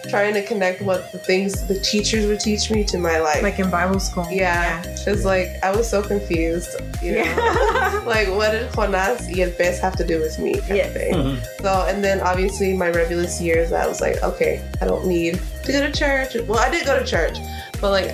trying 0.09 0.33
to 0.33 0.43
connect 0.43 0.81
what 0.81 1.11
the 1.11 1.17
things 1.19 1.67
the 1.67 1.79
teachers 1.79 2.25
would 2.25 2.39
teach 2.39 2.69
me 2.71 2.83
to 2.85 2.97
my 2.97 3.19
life. 3.19 3.41
Like 3.43 3.59
in 3.59 3.69
Bible 3.69 3.99
school. 3.99 4.27
yeah, 4.29 4.81
it's 5.07 5.25
like 5.25 5.47
I 5.63 5.71
was 5.75 5.89
so 5.89 6.01
confused, 6.01 6.69
you 7.01 7.13
know. 7.13 7.23
Yeah. 7.23 8.03
like 8.05 8.27
what 8.29 8.51
did 8.51 8.71
Jonas 8.73 9.27
y 9.29 9.41
el 9.41 9.51
pez 9.51 9.79
have 9.79 9.95
to 9.97 10.05
do 10.05 10.19
with 10.19 10.37
me? 10.39 10.53
kind 10.59 10.71
of 10.71 10.77
Yes. 10.77 10.93
thing. 10.93 11.13
Mhm. 11.13 11.61
So, 11.61 11.85
and 11.87 12.03
then 12.03 12.19
obviously 12.21 12.73
my 12.73 12.87
rebellious 12.87 13.39
years, 13.41 13.71
I 13.71 13.87
was 13.87 14.01
like, 14.01 14.21
okay, 14.23 14.61
I 14.81 14.85
don't 14.85 15.05
need 15.07 15.39
to 15.65 15.71
go 15.71 15.81
to 15.81 15.91
church. 15.91 16.35
Well, 16.47 16.59
I 16.59 16.69
did 16.69 16.85
go 16.85 16.97
to 16.99 17.05
church, 17.05 17.37
but 17.81 17.91
like, 17.91 18.11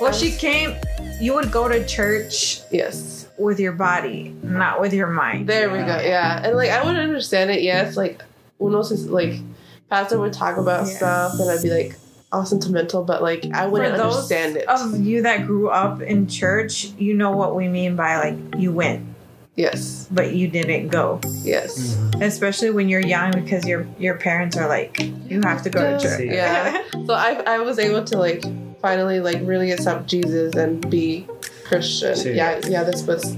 well, 0.00 0.12
she 0.12 0.30
came. 0.32 0.74
You 1.20 1.34
would 1.34 1.50
go 1.50 1.66
to 1.68 1.84
church 1.84 2.60
yes, 2.70 3.26
with 3.38 3.58
your 3.58 3.72
body, 3.72 4.32
not 4.42 4.80
with 4.80 4.92
your 4.92 5.08
mind. 5.08 5.48
there 5.48 5.68
we 5.70 5.78
go. 5.78 5.98
Yeah, 6.00 6.42
and 6.44 6.56
like 6.56 6.70
I 6.70 6.84
would 6.84 6.96
understand 6.96 7.50
it. 7.50 7.62
Yes, 7.62 7.96
like 7.96 8.22
unos 8.60 8.92
is 8.92 9.06
like 9.08 9.34
pastor 9.90 10.18
would 10.18 10.32
talk 10.32 10.56
about 10.56 10.86
Yeah. 10.86 10.96
stuff, 10.96 11.40
and 11.40 11.50
I'd 11.50 11.62
be 11.62 11.70
like 11.70 11.96
all 12.30 12.44
sentimental, 12.44 13.02
but 13.04 13.22
like 13.22 13.46
I 13.54 13.66
wouldn't 13.66 13.96
those 13.96 14.14
understand 14.16 14.56
it. 14.56 14.68
of 14.68 15.00
you 15.00 15.22
that 15.22 15.46
grew 15.46 15.70
up 15.70 16.02
in 16.02 16.26
church, 16.26 16.88
you 16.98 17.14
know 17.14 17.30
what 17.32 17.56
we 17.56 17.68
mean 17.68 17.96
by 17.96 18.18
like 18.18 18.36
you 18.60 18.70
went, 18.72 19.06
yes, 19.56 20.06
but 20.10 20.32
you 20.34 20.46
didn't 20.48 20.88
go. 20.88 21.20
yes. 21.42 21.78
Mm-hmm. 21.78 22.22
Especially 22.22 22.70
when 22.70 22.88
you're 22.88 23.00
young, 23.06 23.32
because 23.32 23.64
your 23.66 23.86
your 23.98 24.16
parents 24.16 24.56
are 24.56 24.68
like, 24.68 24.98
you 25.28 25.40
have 25.42 25.62
to 25.62 25.70
go 25.70 25.80
to 25.80 25.98
church. 26.02 26.20
Yeah. 26.24 26.82
So 27.06 27.14
I 27.14 27.40
I 27.46 27.58
was 27.60 27.78
able 27.78 28.04
to 28.04 28.18
like 28.18 28.42
finally 28.82 29.20
like 29.20 29.40
really 29.42 29.70
accept 29.70 30.06
Jesus 30.06 30.54
and 30.54 30.84
be 30.90 31.26
Christian. 31.64 32.12
Sí. 32.14 32.34
Yeah, 32.36 32.60
yeah. 32.68 32.84
This 32.84 33.02
was. 33.06 33.36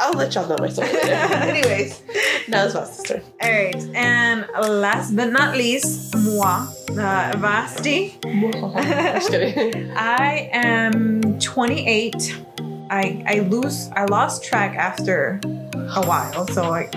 I'll 0.00 0.12
let 0.12 0.34
y'all 0.34 0.48
know 0.48 0.56
my 0.58 0.68
story 0.68 0.92
later. 0.92 1.12
Anyways, 1.14 2.02
now 2.48 2.64
it's 2.64 2.74
my 2.74 2.84
sister. 2.84 3.22
All 3.42 3.50
right, 3.50 3.74
and 3.94 4.46
last 4.80 5.14
but 5.16 5.30
not 5.32 5.56
least, 5.56 6.16
moi, 6.16 6.66
uh, 6.90 7.32
Vasti. 7.36 8.18
Just 9.14 9.30
kidding. 9.30 9.90
I 9.96 10.50
am 10.52 11.38
28. 11.38 12.44
I 12.90 13.22
I 13.26 13.40
lose 13.40 13.90
I 13.94 14.04
lost 14.04 14.44
track 14.44 14.76
after 14.76 15.40
a 15.44 16.06
while, 16.06 16.46
so 16.48 16.70
like 16.70 16.94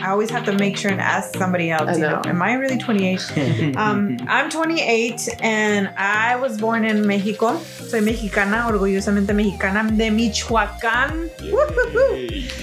I 0.00 0.10
always 0.10 0.30
have 0.30 0.44
to 0.46 0.52
make 0.52 0.76
sure 0.76 0.90
and 0.90 1.00
ask 1.00 1.36
somebody 1.36 1.70
else. 1.70 1.88
I 1.88 1.94
You 1.94 2.00
know. 2.02 2.20
know, 2.22 2.22
am 2.30 2.42
I 2.42 2.54
really 2.54 2.78
28? 2.78 3.74
Um, 3.76 4.16
I'm 4.28 4.50
28 4.50 5.28
and 5.40 5.88
I 5.96 6.36
was 6.36 6.58
born 6.60 6.84
in 6.84 7.06
Mexico. 7.06 7.58
Soy 7.58 8.00
mexicana, 8.00 8.66
orgullosamente 8.70 9.34
mexicana 9.34 9.82
de 9.96 10.10
Michoacán. 10.10 11.30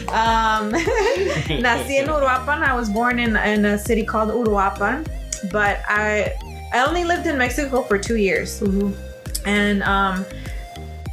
Um, 0.10 0.72
nací 1.62 1.98
en 1.98 2.08
Uruapan. 2.08 2.64
I 2.64 2.76
was 2.76 2.90
born 2.90 3.20
in, 3.20 3.36
in 3.36 3.66
a 3.66 3.78
city 3.78 4.04
called 4.06 4.30
Uruapan, 4.30 5.06
but 5.52 5.80
I 5.88 6.34
I 6.74 6.86
only 6.88 7.04
lived 7.04 7.28
in 7.28 7.38
Mexico 7.38 7.82
for 7.84 7.98
two 7.98 8.16
years, 8.18 8.62
and 9.46 9.84
um, 9.84 10.26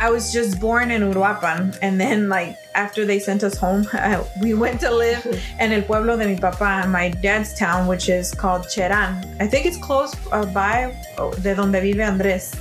I 0.01 0.11
was 0.11 0.33
just 0.33 0.61
born 0.61 0.93
in 0.93 1.03
Uruapan, 1.03 1.77
and 1.83 2.01
then 2.01 2.29
like 2.29 2.57
after 2.77 3.05
they 3.05 3.19
sent 3.19 3.43
us 3.43 3.57
home, 3.57 3.87
uh, 3.93 4.23
we 4.41 4.55
went 4.55 4.81
to 4.81 4.95
live 4.95 5.27
in 5.59 5.73
el 5.73 5.83
pueblo 5.83 6.17
de 6.17 6.27
mi 6.27 6.37
papá, 6.37 6.89
my 6.89 7.09
dad's 7.09 7.55
town, 7.59 7.89
which 7.89 8.09
is 8.09 8.33
called 8.33 8.63
Cheran. 8.63 9.37
I 9.41 9.47
think 9.49 9.67
it's 9.67 9.77
close 9.77 10.15
uh, 10.31 10.47
by 10.47 10.95
oh, 11.19 11.33
de 11.35 11.55
donde 11.55 11.83
vive 11.83 12.01
Andres. 12.01 12.55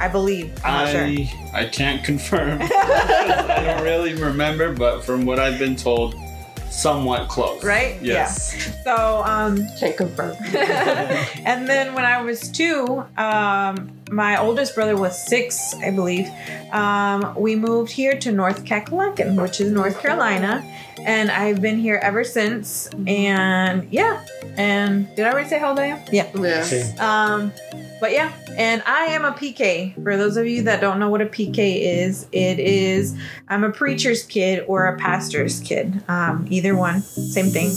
I 0.00 0.08
believe. 0.08 0.52
I'm 0.64 0.72
not 0.72 0.88
sure. 0.90 1.04
I 1.04 1.30
I 1.54 1.64
can't 1.66 2.02
confirm. 2.02 2.58
I 2.62 3.62
don't 3.64 3.84
really 3.84 4.14
remember, 4.14 4.72
but 4.72 5.04
from 5.04 5.24
what 5.24 5.38
I've 5.38 5.60
been 5.60 5.76
told, 5.76 6.16
somewhat 6.72 7.28
close. 7.28 7.62
Right? 7.62 8.00
Yes. 8.02 8.72
So 8.82 9.22
um, 9.24 9.66
Can't 9.78 9.96
confirm. 9.96 10.36
and 11.44 11.68
then 11.68 11.94
when 11.94 12.04
I 12.04 12.22
was 12.22 12.48
two, 12.48 13.04
um, 13.16 13.92
my 14.10 14.38
oldest 14.40 14.74
brother 14.74 14.96
was 14.96 15.16
six, 15.26 15.74
I 15.74 15.90
believe. 15.90 16.28
Um, 16.72 17.34
we 17.36 17.56
moved 17.56 17.92
here 17.92 18.18
to 18.18 18.32
North 18.32 18.64
Kakalaki, 18.64 19.40
which 19.40 19.60
is 19.60 19.70
North 19.70 20.00
Carolina, 20.00 20.64
and 21.00 21.30
I've 21.30 21.60
been 21.60 21.78
here 21.78 22.00
ever 22.02 22.24
since. 22.24 22.88
And 23.06 23.86
yeah, 23.90 24.24
and 24.56 25.14
did 25.14 25.26
I 25.26 25.32
already 25.32 25.48
say 25.48 25.58
how 25.58 25.70
old 25.70 25.78
I 25.78 25.86
am? 25.86 26.00
Yeah. 26.10 26.30
Yeah. 26.34 26.64
Sí. 26.64 26.98
Um, 26.98 27.52
but 28.02 28.10
yeah, 28.10 28.32
and 28.56 28.82
I 28.84 29.04
am 29.04 29.24
a 29.24 29.30
PK. 29.30 29.94
For 29.94 30.16
those 30.16 30.36
of 30.36 30.44
you 30.44 30.64
that 30.64 30.80
don't 30.80 30.98
know 30.98 31.08
what 31.08 31.20
a 31.20 31.26
PK 31.26 31.82
is, 31.82 32.26
it 32.32 32.58
is 32.58 33.16
I'm 33.46 33.62
a 33.62 33.70
preacher's 33.70 34.24
kid 34.24 34.64
or 34.66 34.86
a 34.86 34.98
pastor's 34.98 35.60
kid. 35.60 36.02
Um, 36.08 36.48
either 36.50 36.74
one, 36.74 37.02
same 37.02 37.50
thing. 37.50 37.70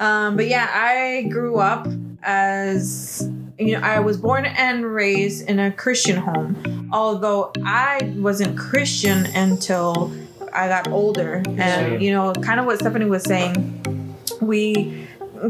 Um, 0.00 0.34
but 0.34 0.48
yeah, 0.48 0.68
I 0.74 1.28
grew 1.30 1.58
up 1.58 1.86
as 2.24 3.30
you 3.60 3.78
know, 3.78 3.86
I 3.86 4.00
was 4.00 4.16
born 4.16 4.44
and 4.44 4.84
raised 4.84 5.48
in 5.48 5.60
a 5.60 5.70
Christian 5.70 6.16
home. 6.16 6.90
Although 6.92 7.52
I 7.64 8.12
wasn't 8.16 8.58
Christian 8.58 9.26
until 9.36 10.12
I 10.52 10.66
got 10.66 10.88
older, 10.88 11.44
and 11.46 12.02
you 12.02 12.10
know, 12.10 12.32
kind 12.32 12.58
of 12.58 12.66
what 12.66 12.80
Stephanie 12.80 13.04
was 13.04 13.22
saying, 13.22 14.16
we 14.40 15.06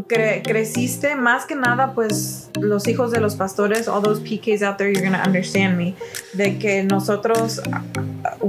cre- 0.06 0.42
creciste 0.42 1.14
más 1.16 1.46
que 1.46 1.54
nada 1.54 1.92
pues 1.94 2.50
los 2.60 2.86
hijos 2.88 3.10
de 3.10 3.20
los 3.20 3.34
pastores 3.34 3.88
all 3.88 4.02
those 4.02 4.20
PKs 4.20 4.62
out 4.62 4.78
there 4.78 4.90
you're 4.90 5.02
gonna 5.04 5.22
understand 5.22 5.76
me 5.76 5.94
de 6.34 6.58
que 6.58 6.82
nosotros 6.84 7.58
uh, 7.58 8.46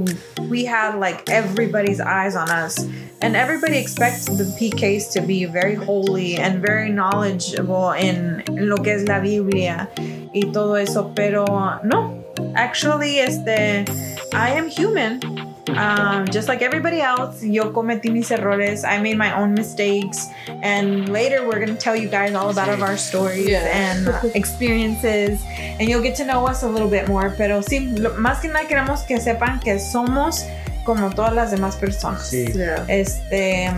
we 0.48 0.64
had 0.64 0.98
like 0.98 1.28
everybody's 1.30 2.00
eyes 2.00 2.36
on 2.36 2.50
us. 2.50 2.86
And 3.20 3.36
everybody 3.36 3.78
expects 3.78 4.26
the 4.26 4.44
PKs 4.58 5.12
to 5.12 5.20
be 5.20 5.44
very 5.44 5.76
holy 5.76 6.36
and 6.36 6.60
very 6.60 6.90
knowledgeable 6.90 7.92
in, 7.92 8.42
lo 8.50 8.76
que 8.78 8.94
es 8.94 9.06
la 9.06 9.20
Biblia 9.20 9.88
y 10.34 10.50
todo 10.52 10.74
eso 10.74 11.12
pero 11.14 11.44
no. 11.84 12.18
Actually 12.56 13.20
este 13.20 13.84
I 14.32 14.50
am 14.50 14.68
human 14.68 15.20
um, 15.68 16.26
just 16.26 16.48
like 16.48 16.60
everybody 16.62 17.00
else, 17.00 17.42
yo 17.42 17.72
cometí 17.72 18.10
mis 18.10 18.30
errores. 18.30 18.84
I 18.84 18.98
made 18.98 19.16
my 19.16 19.32
own 19.38 19.54
mistakes. 19.54 20.28
And 20.62 21.08
later, 21.08 21.46
we're 21.46 21.60
going 21.64 21.74
to 21.76 21.80
tell 21.80 21.94
you 21.96 22.08
guys 22.08 22.34
all 22.34 22.50
about 22.50 22.68
of 22.68 22.82
our 22.82 22.96
stories 22.96 23.48
Yeah. 23.48 23.66
and 23.72 24.08
uh, 24.08 24.20
experiences. 24.34 25.40
And 25.78 25.88
you'll 25.88 26.02
get 26.02 26.16
to 26.16 26.24
know 26.24 26.46
us 26.46 26.62
a 26.64 26.68
little 26.68 26.88
bit 26.90 27.06
more. 27.08 27.30
Pero 27.36 27.62
sí, 27.62 27.96
lo- 27.96 28.14
más 28.14 28.40
que 28.40 28.48
nada 28.48 28.66
queremos 28.66 29.02
que 29.06 29.20
sepan 29.20 29.60
que 29.60 29.78
somos 29.78 30.44
como 30.84 31.10
todas 31.10 31.32
las 31.32 31.52
demás 31.52 31.76
personas. 31.76 32.28
Sí. 32.28 32.46
Yeah. 32.52 32.84
Este, 32.88 33.70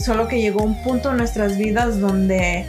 solo 0.00 0.28
que 0.28 0.40
llegó 0.40 0.62
un 0.62 0.80
punto 0.84 1.10
en 1.10 1.16
nuestras 1.16 1.56
vidas 1.58 1.98
donde 2.00 2.64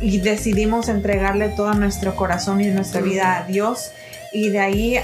y 0.00 0.20
decidimos 0.20 0.88
entregarle 0.88 1.48
todo 1.50 1.74
nuestro 1.74 2.14
corazón 2.14 2.60
y 2.60 2.68
nuestra 2.68 3.00
vida 3.00 3.38
a 3.38 3.42
Dios 3.44 3.90
y 4.32 4.48
de 4.50 4.60
ahí 4.60 4.96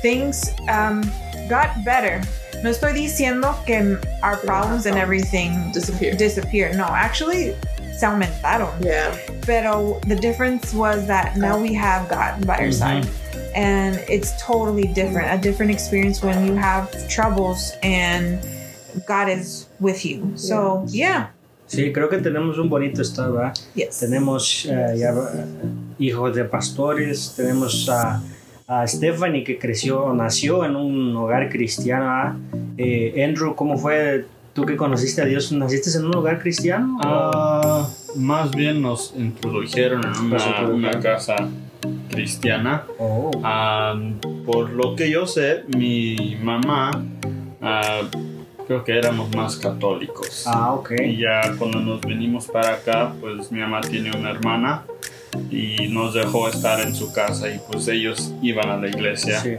things 0.00 0.52
um, 0.68 1.02
got 1.48 1.84
better. 1.84 2.20
No 2.62 2.70
estoy 2.70 2.92
diciendo 2.92 3.54
que 3.66 3.98
our 4.22 4.36
problems 4.38 4.86
and 4.86 4.96
everything 4.98 5.70
Disappear. 5.72 6.16
disappear. 6.16 6.74
No, 6.76 6.84
actually 6.86 7.54
se 7.96 8.06
aumentaron. 8.06 8.70
Yeah. 8.80 9.14
Pero 9.46 10.00
the 10.06 10.16
difference 10.16 10.72
was 10.74 11.06
that 11.06 11.36
now 11.36 11.58
we 11.60 11.72
have 11.74 12.08
God 12.08 12.44
by 12.46 12.56
our 12.58 12.68
Mhm. 12.68 12.72
side. 12.74 13.08
And 13.54 13.98
it's 14.08 14.32
totally 14.44 14.86
different, 14.88 15.32
a 15.32 15.38
different 15.38 15.70
experience 15.72 16.22
when 16.22 16.46
you 16.46 16.54
have 16.56 16.88
troubles 17.08 17.72
and 17.82 18.38
God 19.06 19.28
is 19.28 19.66
with 19.80 20.04
you. 20.04 20.32
So, 20.36 20.84
yeah. 20.88 21.28
Sí, 21.68 21.92
creo 21.92 22.08
que 22.08 22.18
tenemos 22.18 22.58
un 22.58 22.68
bonito 22.68 23.02
estado, 23.02 23.34
¿verdad? 23.34 23.54
Yes. 23.74 23.98
Tenemos 24.00 24.64
eh, 24.66 24.96
ya, 24.96 25.10
eh, 25.10 25.44
hijos 25.98 26.34
de 26.34 26.44
pastores, 26.44 27.34
tenemos 27.36 27.88
a, 27.88 28.20
a 28.68 28.86
Stephanie 28.86 29.44
que 29.44 29.58
creció, 29.58 30.12
nació 30.12 30.64
en 30.64 30.76
un 30.76 31.16
hogar 31.16 31.48
cristiano. 31.48 32.04
¿verdad? 32.04 32.34
Eh, 32.76 33.24
Andrew, 33.24 33.54
¿cómo 33.54 33.78
fue 33.78 34.26
tú 34.52 34.66
que 34.66 34.76
conociste 34.76 35.22
a 35.22 35.24
Dios? 35.24 35.50
¿Naciste 35.52 35.96
en 35.98 36.04
un 36.04 36.14
hogar 36.14 36.38
cristiano? 36.38 36.98
Ah, 37.02 37.88
más 38.16 38.50
bien 38.50 38.82
nos 38.82 39.14
introdujeron 39.16 40.02
en 40.04 40.26
una, 40.26 40.60
una 40.68 41.00
casa 41.00 41.34
cristiana. 42.10 42.84
Oh, 42.98 43.30
Ah, 43.42 43.98
por 44.44 44.68
lo 44.70 44.94
que 44.94 45.10
yo 45.10 45.26
sé, 45.26 45.64
mi 45.74 46.36
mamá 46.42 46.90
ah, 47.62 48.02
creo 48.66 48.84
que 48.84 48.98
éramos 48.98 49.34
más 49.34 49.56
católicos. 49.56 50.44
ah, 50.46 50.74
ok. 50.74 50.92
Y 51.06 51.16
ya 51.16 51.40
cuando 51.58 51.80
nos 51.80 52.02
venimos 52.02 52.46
para 52.46 52.74
acá, 52.74 53.14
pues 53.18 53.50
mi 53.50 53.60
mamá 53.60 53.80
tiene 53.80 54.14
una 54.14 54.30
hermana 54.30 54.82
y 55.50 55.88
nos 55.88 56.14
dejó 56.14 56.48
estar 56.48 56.80
en 56.80 56.94
su 56.94 57.12
casa 57.12 57.48
y 57.48 57.58
pues 57.70 57.88
ellos 57.88 58.32
iban 58.42 58.68
a 58.70 58.76
la 58.76 58.88
iglesia 58.88 59.40
Sí. 59.40 59.56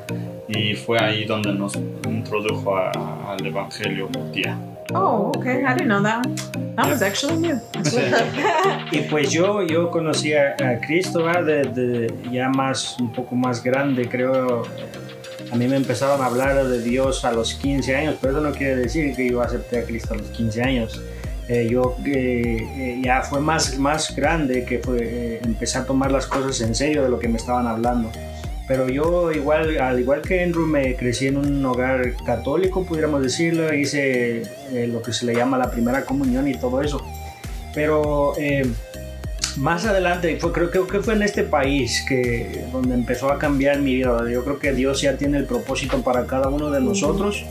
y 0.48 0.74
fue 0.76 1.00
ahí 1.00 1.26
donde 1.26 1.54
nos 1.54 1.76
introdujo 2.06 2.76
a- 2.78 2.92
al 3.34 3.46
evangelio 3.46 4.10
mi 4.10 4.32
tía. 4.32 4.58
Oh, 4.94 5.32
okay. 5.38 5.58
I 5.64 5.74
didn't 5.76 5.86
know 5.86 6.02
that. 6.02 6.26
That 6.76 6.88
was 6.90 7.02
actually 7.04 7.38
new. 7.38 7.60
Y 8.92 9.02
pues 9.02 9.30
yo, 9.32 9.62
yo 9.62 9.92
conocí 9.92 10.34
a, 10.34 10.56
a 10.60 10.80
Cristo 10.82 11.24
¿verdad? 11.24 11.44
desde 11.74 12.08
ya 12.32 12.50
más, 12.50 12.98
un 13.00 13.12
poco 13.14 13.36
más 13.36 13.64
grande, 13.64 14.08
creo. 14.10 14.64
A 15.52 15.56
mí 15.56 15.68
me 15.68 15.76
empezaron 15.76 16.22
a 16.22 16.26
hablar 16.26 16.68
de 16.68 16.82
Dios 16.82 17.24
a 17.26 17.32
los 17.32 17.54
15 17.56 17.96
años, 17.96 18.16
pero 18.22 18.34
eso 18.38 18.42
no 18.42 18.52
quiere 18.52 18.76
decir 18.78 19.16
que 19.16 19.30
yo 19.30 19.42
acepté 19.42 19.80
a 19.80 19.84
Cristo 19.84 20.14
a 20.14 20.18
los 20.18 20.28
15 20.30 20.62
años. 20.64 21.02
Eh, 21.50 21.68
yo 21.68 21.98
eh, 22.06 22.58
eh, 22.78 23.02
ya 23.04 23.24
fue 23.24 23.40
más, 23.40 23.80
más 23.80 24.16
grande 24.16 24.66
que 24.66 24.78
fue, 24.78 25.40
empecé 25.44 25.80
a 25.80 25.86
tomar 25.86 26.12
las 26.12 26.28
cosas 26.28 26.62
en 26.62 26.76
serio 26.76 27.02
de 27.02 27.10
lo 27.10 27.18
que 27.18 27.28
me 27.28 27.38
estaban 27.38 27.66
hablando. 27.66 28.12
Pero 28.68 28.88
yo 28.88 29.32
igual, 29.32 29.80
al 29.80 30.00
igual 30.00 30.22
que 30.22 30.44
Andrew, 30.44 30.68
me 30.68 30.96
crecí 30.96 31.26
en 31.26 31.38
un 31.38 31.66
hogar 31.66 32.14
católico, 32.24 32.86
pudiéramos 32.86 33.24
decirlo, 33.24 33.74
hice 33.74 34.44
lo 34.90 35.02
que 35.02 35.12
se 35.12 35.26
le 35.26 35.34
llama 35.34 35.58
la 35.58 35.72
primera 35.72 36.06
comunión 36.06 36.48
y 36.48 36.54
todo 36.54 36.84
eso. 36.84 37.04
Pero 37.74 38.36
más 39.58 39.88
adelante, 39.88 40.38
fue, 40.40 40.52
creo, 40.52 40.70
creo 40.70 40.88
que 40.88 41.00
fue 41.00 41.16
en 41.16 41.24
este 41.24 41.42
país 41.42 42.06
que 42.08 42.64
donde 42.72 42.94
empezó 42.94 43.32
a 43.32 43.40
cambiar 43.40 43.80
mi 43.80 43.96
vida. 43.96 44.20
Yo 44.32 44.44
creo 44.44 44.60
que 44.60 44.72
Dios 44.72 45.02
ya 45.02 45.18
tiene 45.18 45.40
el 45.40 45.46
propósito 45.46 46.04
para 46.04 46.28
cada 46.28 46.50
uno 46.50 46.70
de 46.70 46.80
nosotros 46.80 47.44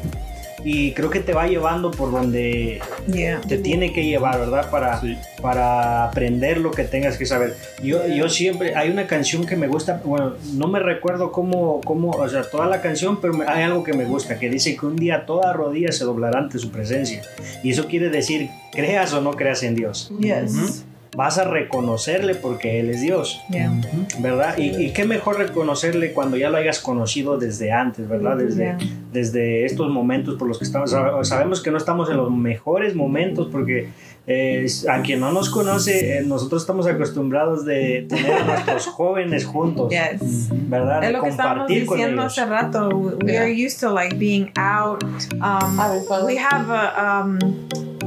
y 0.70 0.92
creo 0.92 1.08
que 1.08 1.20
te 1.20 1.32
va 1.32 1.46
llevando 1.46 1.90
por 1.90 2.10
donde 2.10 2.80
Yeah. 3.06 3.40
te 3.40 3.56
tiene 3.58 3.92
que 3.92 4.04
llevar, 4.04 4.38
¿verdad? 4.38 4.70
Para, 4.70 5.00
Sí. 5.00 5.16
para 5.40 6.04
aprender 6.04 6.58
lo 6.58 6.70
que 6.72 6.84
tengas 6.84 7.16
que 7.16 7.24
saber. 7.24 7.56
Yo, 7.82 8.06
yo 8.06 8.28
siempre, 8.28 8.74
hay 8.74 8.90
una 8.90 9.06
canción 9.06 9.46
que 9.46 9.56
me 9.56 9.66
gusta, 9.66 10.02
bueno, 10.04 10.34
no 10.54 10.68
me 10.68 10.78
recuerdo 10.80 11.32
cómo, 11.32 11.80
cómo, 11.84 12.10
o 12.10 12.28
sea, 12.28 12.42
toda 12.42 12.66
la 12.66 12.82
canción, 12.82 13.18
pero 13.20 13.32
me- 13.34 13.46
hay 13.46 13.62
algo 13.62 13.82
que 13.82 13.94
me 13.94 14.04
gusta, 14.04 14.38
que 14.38 14.50
dice 14.50 14.76
que 14.76 14.84
un 14.84 14.96
día 14.96 15.24
toda 15.24 15.52
rodilla 15.54 15.90
se 15.92 16.04
doblará 16.04 16.38
ante 16.40 16.58
su 16.58 16.70
presencia. 16.70 17.22
Y 17.62 17.70
eso 17.70 17.86
quiere 17.86 18.10
decir, 18.10 18.50
creas 18.72 19.12
o 19.14 19.20
no 19.22 19.30
creas 19.32 19.62
en 19.62 19.74
Dios. 19.74 20.12
Yes. 20.20 20.84
Vas 21.16 21.38
a 21.38 21.44
reconocerle 21.44 22.34
porque 22.34 22.80
Él 22.80 22.90
es 22.90 23.00
Dios, 23.00 23.40
Yeah. 23.50 23.72
¿verdad? 24.20 24.56
Y, 24.58 24.76
y 24.76 24.92
qué 24.92 25.04
mejor 25.04 25.38
reconocerle 25.38 26.12
cuando 26.12 26.36
ya 26.36 26.50
lo 26.50 26.58
hayas 26.58 26.78
conocido 26.80 27.38
desde 27.38 27.72
antes, 27.72 28.08
¿verdad? 28.08 28.36
Desde, 28.36 28.62
Yeah. 28.64 28.78
desde 29.12 29.64
estos 29.64 29.90
momentos 29.90 30.36
por 30.36 30.46
los 30.48 30.58
que 30.58 30.64
estamos. 30.64 30.92
sab- 30.92 31.24
Sabemos 31.24 31.62
que 31.62 31.70
no 31.70 31.78
estamos 31.78 32.10
en 32.10 32.16
los 32.18 32.30
mejores 32.30 32.94
momentos 32.94 33.48
porque 33.50 33.88
eh, 34.30 34.66
a 34.90 35.00
quien 35.00 35.20
no 35.20 35.32
nos 35.32 35.48
conoce, 35.48 36.18
eh, 36.18 36.22
nosotros 36.22 36.60
estamos 36.62 36.86
acostumbrados 36.86 37.64
de 37.64 38.04
tener 38.08 38.30
a 38.32 38.44
nuestros 38.44 38.86
jóvenes 38.98 39.46
juntos, 39.46 39.90
Yes. 39.90 40.48
¿verdad? 40.68 41.02
Es 41.02 41.06
De 41.08 41.12
lo 41.14 41.22
que 41.22 41.30
estábamos 41.30 41.58
compartir 41.60 41.86
con 41.86 41.96
diciendo 41.96 42.22
ellos. 42.22 42.38
hace 42.38 42.46
rato. 42.50 42.88
We 43.24 43.32
Yeah. 43.32 43.40
are 43.42 43.50
used 43.66 43.80
to 43.80 43.92
like 43.94 44.14
being 44.16 44.50
out. 44.56 45.02
Um, 45.32 46.26
we 46.26 46.36
have 46.38 46.70
a 46.70 47.22
um, 47.24 47.38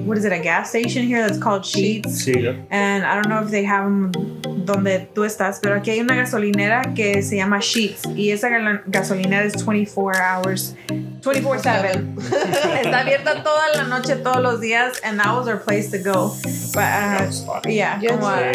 what 0.06 0.18
is 0.18 0.26
it? 0.26 0.32
A 0.32 0.40
gas 0.40 0.70
station 0.70 1.06
here 1.06 1.26
that's 1.28 1.40
called 1.42 1.66
Sheets. 1.66 2.26
Sí, 2.26 2.66
And 2.70 3.06
I 3.06 3.16
don't 3.16 3.30
know 3.30 3.44
if 3.44 3.50
they 3.52 3.64
have 3.64 3.86
'em 3.86 4.12
donde 4.66 5.00
tú 5.14 5.24
estás, 5.24 5.60
pero 5.62 5.76
aquí 5.76 5.92
hay 5.92 6.00
una 6.00 6.16
gasolinera 6.16 6.82
que 6.96 7.22
se 7.22 7.38
llama 7.38 7.60
Sheets 7.60 8.08
y 8.16 8.32
esa 8.32 8.50
gasolinera 8.86 9.46
es 9.46 9.66
24 9.66 10.22
hours, 10.24 10.76
24/7. 11.24 12.82
Está 12.84 13.00
abierta 13.00 13.44
toda 13.44 13.64
la 13.76 13.84
noche, 13.84 14.16
todos 14.18 14.42
los 14.42 14.60
días, 14.60 15.00
and 15.04 15.20
that 15.20 15.36
was 15.36 15.48
our 15.48 15.60
place 15.60 15.90
to 15.90 15.98
go. 15.98 16.36
But, 16.74 17.34
uh, 17.48 17.70
yeah, 17.70 18.00
como, 18.08 18.28
a, 18.28 18.52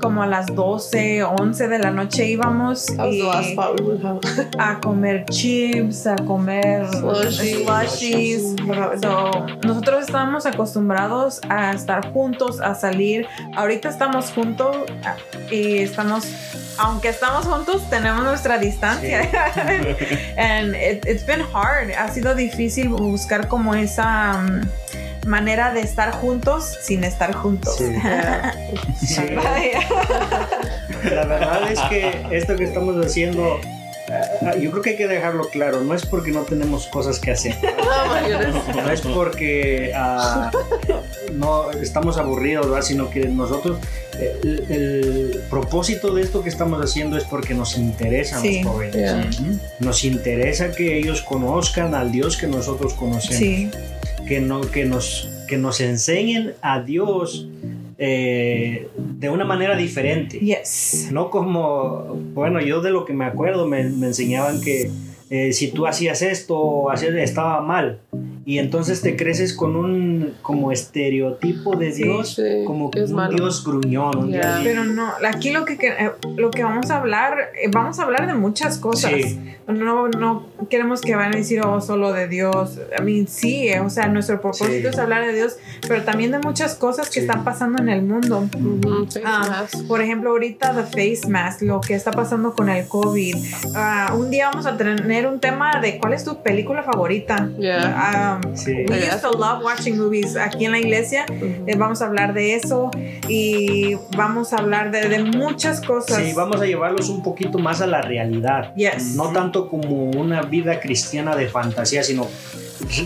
como 0.00 0.22
a 0.22 0.26
las 0.26 0.46
12, 0.46 1.22
11 1.22 1.68
de 1.68 1.78
la 1.78 1.90
noche 1.90 2.26
íbamos 2.26 2.86
y 3.10 3.22
a 4.58 4.80
comer 4.80 5.24
chips, 5.26 6.06
a 6.06 6.16
comer 6.16 6.86
Slushies. 6.88 7.66
slushies. 7.66 8.42
So, 9.02 9.46
nosotros 9.64 10.04
estábamos 10.04 10.46
acostumbrados 10.46 11.40
a 11.48 11.72
estar 11.72 12.12
juntos, 12.12 12.60
a 12.60 12.74
salir. 12.74 13.26
Ahorita 13.56 13.88
estamos 13.88 14.30
juntos 14.32 14.76
y 15.50 15.78
estamos, 15.78 16.24
aunque 16.78 17.08
estamos 17.08 17.46
juntos, 17.46 17.88
tenemos 17.90 18.24
nuestra 18.24 18.58
distancia. 18.58 19.22
And 20.36 20.74
it, 20.74 21.06
it's 21.06 21.24
been 21.24 21.42
hard. 21.52 21.92
Ha 21.92 22.08
sido 22.08 22.34
difícil 22.34 22.88
buscar 22.88 23.48
como 23.48 23.74
esa 23.74 24.32
mm, 24.42 24.62
manera 25.26 25.72
de 25.72 25.80
estar 25.80 26.12
juntos 26.12 26.76
sin 26.82 27.04
estar 27.04 27.34
juntos. 27.34 27.76
Sí. 27.76 27.84
Sí. 29.06 29.16
La 31.10 31.24
verdad 31.24 31.72
es 31.72 31.80
que 31.88 32.26
esto 32.30 32.54
que 32.56 32.64
estamos 32.64 32.94
haciendo, 33.04 33.58
eh, 34.08 34.60
yo 34.60 34.70
creo 34.70 34.82
que 34.82 34.90
hay 34.90 34.96
que 34.96 35.08
dejarlo 35.08 35.48
claro, 35.48 35.80
no 35.80 35.94
es 35.94 36.04
porque 36.04 36.30
no 36.30 36.42
tenemos 36.42 36.86
cosas 36.88 37.18
que 37.18 37.30
hacer. 37.30 37.54
Goodness. 37.60 38.76
No 38.76 38.90
es 38.90 39.00
porque 39.00 39.92
ah, 39.96 40.50
no 41.40 41.70
estamos 41.72 42.18
aburridos, 42.18 42.66
¿verdad? 42.66 42.82
sino 42.82 43.10
que 43.10 43.26
nosotros, 43.26 43.78
eh, 44.20 44.32
el, 44.44 44.64
el 44.70 45.40
propósito 45.50 46.14
de 46.14 46.22
esto 46.22 46.42
que 46.42 46.50
estamos 46.50 46.80
haciendo 46.80 47.16
es 47.16 47.24
porque 47.24 47.54
nos 47.54 47.76
interesan 47.76 48.42
Sí. 48.42 48.62
los 48.62 48.72
jóvenes. 48.72 48.94
Yeah. 48.94 49.30
Nos 49.80 50.04
interesa 50.04 50.70
que 50.72 50.98
ellos 50.98 51.22
conozcan 51.22 51.94
al 51.94 52.12
Dios 52.12 52.36
que 52.36 52.46
nosotros 52.46 52.92
conocemos, 52.94 53.36
Sí, 53.38 53.68
que, 54.28 54.40
no, 54.40 54.60
que, 54.60 54.84
nos, 54.84 55.28
que 55.48 55.56
nos 55.56 55.80
enseñen 55.80 56.52
a 56.62 56.80
Dios 56.82 57.48
eh, 58.02 58.88
de 58.96 59.28
una 59.28 59.44
manera 59.44 59.76
diferente. 59.76 60.38
yes. 60.38 61.08
No 61.12 61.30
como, 61.30 62.14
bueno, 62.34 62.60
yo 62.60 62.80
de 62.80 62.90
lo 62.90 63.04
que 63.04 63.12
me 63.12 63.24
acuerdo 63.26 63.66
me, 63.66 63.84
me 63.84 64.06
enseñaban 64.08 64.60
que 64.60 64.90
eh, 65.28 65.52
si 65.52 65.68
tú 65.68 65.86
hacías 65.86 66.22
esto 66.22 66.56
o 66.58 66.90
hacías, 66.90 67.14
estaba 67.14 67.60
mal. 67.60 67.98
Y 68.50 68.58
entonces 68.58 69.00
te 69.00 69.14
creces 69.14 69.54
con 69.54 69.76
un 69.76 70.32
como 70.42 70.72
estereotipo 70.72 71.76
de 71.76 71.92
Sí, 71.92 72.02
Dios, 72.02 72.34
sí, 72.34 72.42
como 72.66 72.90
es 72.96 73.10
un 73.10 73.14
malo. 73.16 73.36
Dios 73.36 73.64
gruñón. 73.64 74.18
un 74.18 74.30
Yeah. 74.30 74.56
Dios- 74.58 74.60
Pero 74.64 74.84
no, 74.84 75.08
aquí 75.28 75.52
lo 75.52 75.64
que, 75.64 75.78
que- 75.78 75.86
eh, 75.90 76.10
lo 76.36 76.50
que 76.50 76.64
vamos 76.64 76.90
a 76.90 76.96
hablar, 76.96 77.52
eh, 77.62 77.68
vamos 77.72 78.00
a 78.00 78.02
hablar 78.02 78.26
de 78.26 78.34
muchas 78.34 78.78
cosas. 78.78 79.12
Sí. 79.12 79.38
No, 79.70 80.08
no 80.08 80.46
queremos 80.68 81.00
que 81.00 81.14
van 81.16 81.34
a 81.34 81.36
decir, 81.36 81.60
oh, 81.64 81.80
solo 81.80 82.12
de 82.12 82.28
Dios. 82.28 82.78
I 82.98 83.02
mean, 83.02 83.26
sí, 83.28 83.68
eh, 83.68 83.80
o 83.80 83.90
sea, 83.90 84.08
nuestro 84.08 84.40
propósito 84.40 84.70
Sí. 84.70 84.86
es 84.86 84.98
hablar 84.98 85.24
de 85.26 85.32
Dios, 85.32 85.56
pero 85.86 86.02
también 86.02 86.30
de 86.32 86.38
muchas 86.38 86.74
cosas 86.74 87.08
que 87.08 87.14
Sí. 87.14 87.20
están 87.20 87.44
pasando 87.44 87.82
en 87.82 87.88
el 87.88 88.02
mundo. 88.02 88.48
Ah. 89.24 89.64
Por 89.88 90.00
ejemplo, 90.02 90.30
ahorita 90.30 90.74
the 90.74 90.82
face 90.84 91.28
mask, 91.28 91.62
lo 91.62 91.80
que 91.80 91.94
está 91.94 92.10
pasando 92.10 92.54
con 92.54 92.68
el 92.68 92.86
COVID. 92.86 93.36
Ah, 93.74 94.14
un 94.16 94.30
día 94.30 94.48
vamos 94.50 94.66
a 94.66 94.76
tener 94.76 95.26
un 95.26 95.40
tema 95.40 95.80
de 95.80 95.98
cuál 95.98 96.12
es 96.14 96.24
tu 96.24 96.42
película 96.42 96.82
favorita. 96.82 97.48
Yeah. 97.58 98.40
Um, 98.44 98.56
Sí. 98.56 98.72
we 98.88 98.96
used 98.98 99.20
to 99.22 99.30
love 99.32 99.62
watching 99.64 99.98
movies 99.98 100.36
aquí 100.36 100.64
en 100.64 100.72
la 100.72 100.78
iglesia. 100.78 101.24
Eh, 101.30 101.74
vamos 101.76 102.02
a 102.02 102.06
hablar 102.06 102.34
de 102.34 102.54
eso 102.54 102.90
y 103.28 103.96
vamos 104.16 104.52
a 104.52 104.56
hablar 104.58 104.90
de, 104.90 105.08
de 105.08 105.22
muchas 105.24 105.80
cosas. 105.80 106.18
Sí, 106.18 106.32
vamos 106.34 106.60
a 106.60 106.66
llevarlos 106.66 107.08
un 107.08 107.22
poquito 107.22 107.58
más 107.58 107.80
a 107.80 107.86
la 107.86 108.02
realidad. 108.02 108.74
Yes. 108.74 109.14
No 109.16 109.30
tanto 109.32 109.59
como 109.68 110.10
una 110.10 110.42
vida 110.42 110.80
cristiana 110.80 111.36
de 111.36 111.48
fantasía, 111.48 112.02
sino 112.02 112.26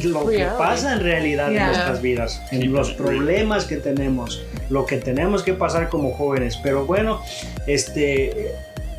lo 0.05 0.27
que 0.27 0.47
pasa 0.59 0.93
en 0.95 1.01
realidad 1.01 1.51
Yeah. 1.51 1.61
en 1.63 1.67
nuestras 1.73 2.01
vidas, 2.03 2.43
en 2.53 2.73
los 2.73 2.93
problemas 2.93 3.65
que 3.65 3.77
tenemos, 3.77 4.43
lo 4.71 4.87
que 4.87 4.99
tenemos 4.99 5.43
que 5.43 5.53
pasar 5.55 5.89
como 5.89 6.13
jóvenes. 6.13 6.59
Pero 6.63 6.87
bueno, 6.87 7.21
este, 7.67 8.53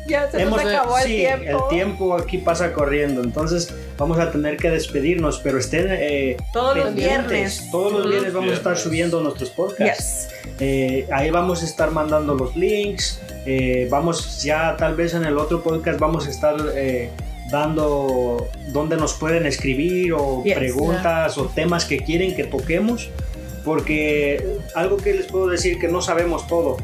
Ya 0.06 0.30
se 0.30 0.42
hemos, 0.42 0.62
nos 0.62 0.72
acabó 0.72 0.98
el 0.98 1.04
sí, 1.04 1.16
tiempo. 1.16 1.44
el 1.48 1.68
tiempo 1.70 2.14
aquí 2.14 2.38
pasa 2.38 2.72
corriendo, 2.72 3.22
entonces 3.22 3.74
vamos 3.98 4.18
a 4.18 4.30
tener 4.30 4.56
que 4.56 4.70
despedirnos, 4.70 5.40
pero 5.42 5.58
estén 5.58 5.86
eh, 5.90 6.36
Todos 6.52 6.76
los 6.76 6.94
viernes. 6.94 7.68
Todos 7.72 7.92
los 7.92 8.08
viernes 8.08 8.32
vamos 8.32 8.50
a 8.52 8.54
estar 8.54 8.76
subiendo 8.76 9.20
nuestros 9.20 9.50
podcasts. 9.50 10.28
Yes. 10.28 10.52
Eh, 10.60 11.08
ahí 11.12 11.30
vamos 11.30 11.62
a 11.62 11.66
estar 11.66 11.90
mandando 11.90 12.34
los 12.34 12.54
links. 12.54 13.20
eh, 13.46 13.86
vamos 13.90 14.42
ya 14.42 14.76
tal 14.76 14.94
vez 14.96 15.14
en 15.14 15.24
el 15.24 15.38
otro 15.38 15.62
podcast 15.62 15.98
vamos 16.00 16.26
a 16.26 16.30
estar 16.30 16.54
eh, 16.74 17.10
dando 17.50 18.48
dónde 18.68 18.96
nos 18.96 19.14
pueden 19.14 19.46
escribir 19.46 20.12
o 20.12 20.42
Yes. 20.44 20.54
preguntas 20.56 21.38
o 21.38 21.46
temas 21.46 21.84
que 21.84 21.98
quieren 21.98 22.34
que 22.34 22.44
toquemos. 22.44 23.10
Porque 23.64 24.44
algo 24.74 24.96
que 24.96 25.12
les 25.14 25.26
puedo 25.26 25.48
decir 25.48 25.78
que 25.78 25.88
no 25.88 26.00
sabemos 26.00 26.46
todo. 26.46 26.76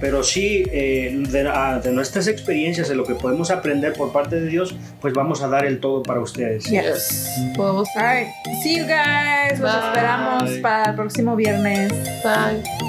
Pero 0.00 0.24
sí, 0.24 0.64
eh, 0.72 1.14
de, 1.28 1.44
de 1.84 1.92
nuestras 1.92 2.26
experiencias, 2.26 2.88
de 2.88 2.96
lo 2.96 3.04
que 3.04 3.14
podemos 3.14 3.50
aprender 3.52 3.92
por 3.92 4.12
parte 4.12 4.40
de 4.40 4.48
Dios, 4.48 4.74
pues 5.00 5.14
vamos 5.14 5.42
a 5.42 5.48
dar 5.48 5.64
el 5.64 5.78
todo 5.78 6.02
para 6.02 6.18
ustedes. 6.20 6.64
Yes. 6.64 7.02
See. 7.04 7.60
All 7.60 7.84
right. 7.94 8.28
See 8.62 8.78
you 8.78 8.84
guys. 8.84 9.60
Los 9.60 9.70
Bye. 9.72 9.86
esperamos 9.88 10.50
para 10.60 10.90
el 10.90 10.96
próximo 10.96 11.36
viernes. 11.36 11.92
Bye. 12.24 12.81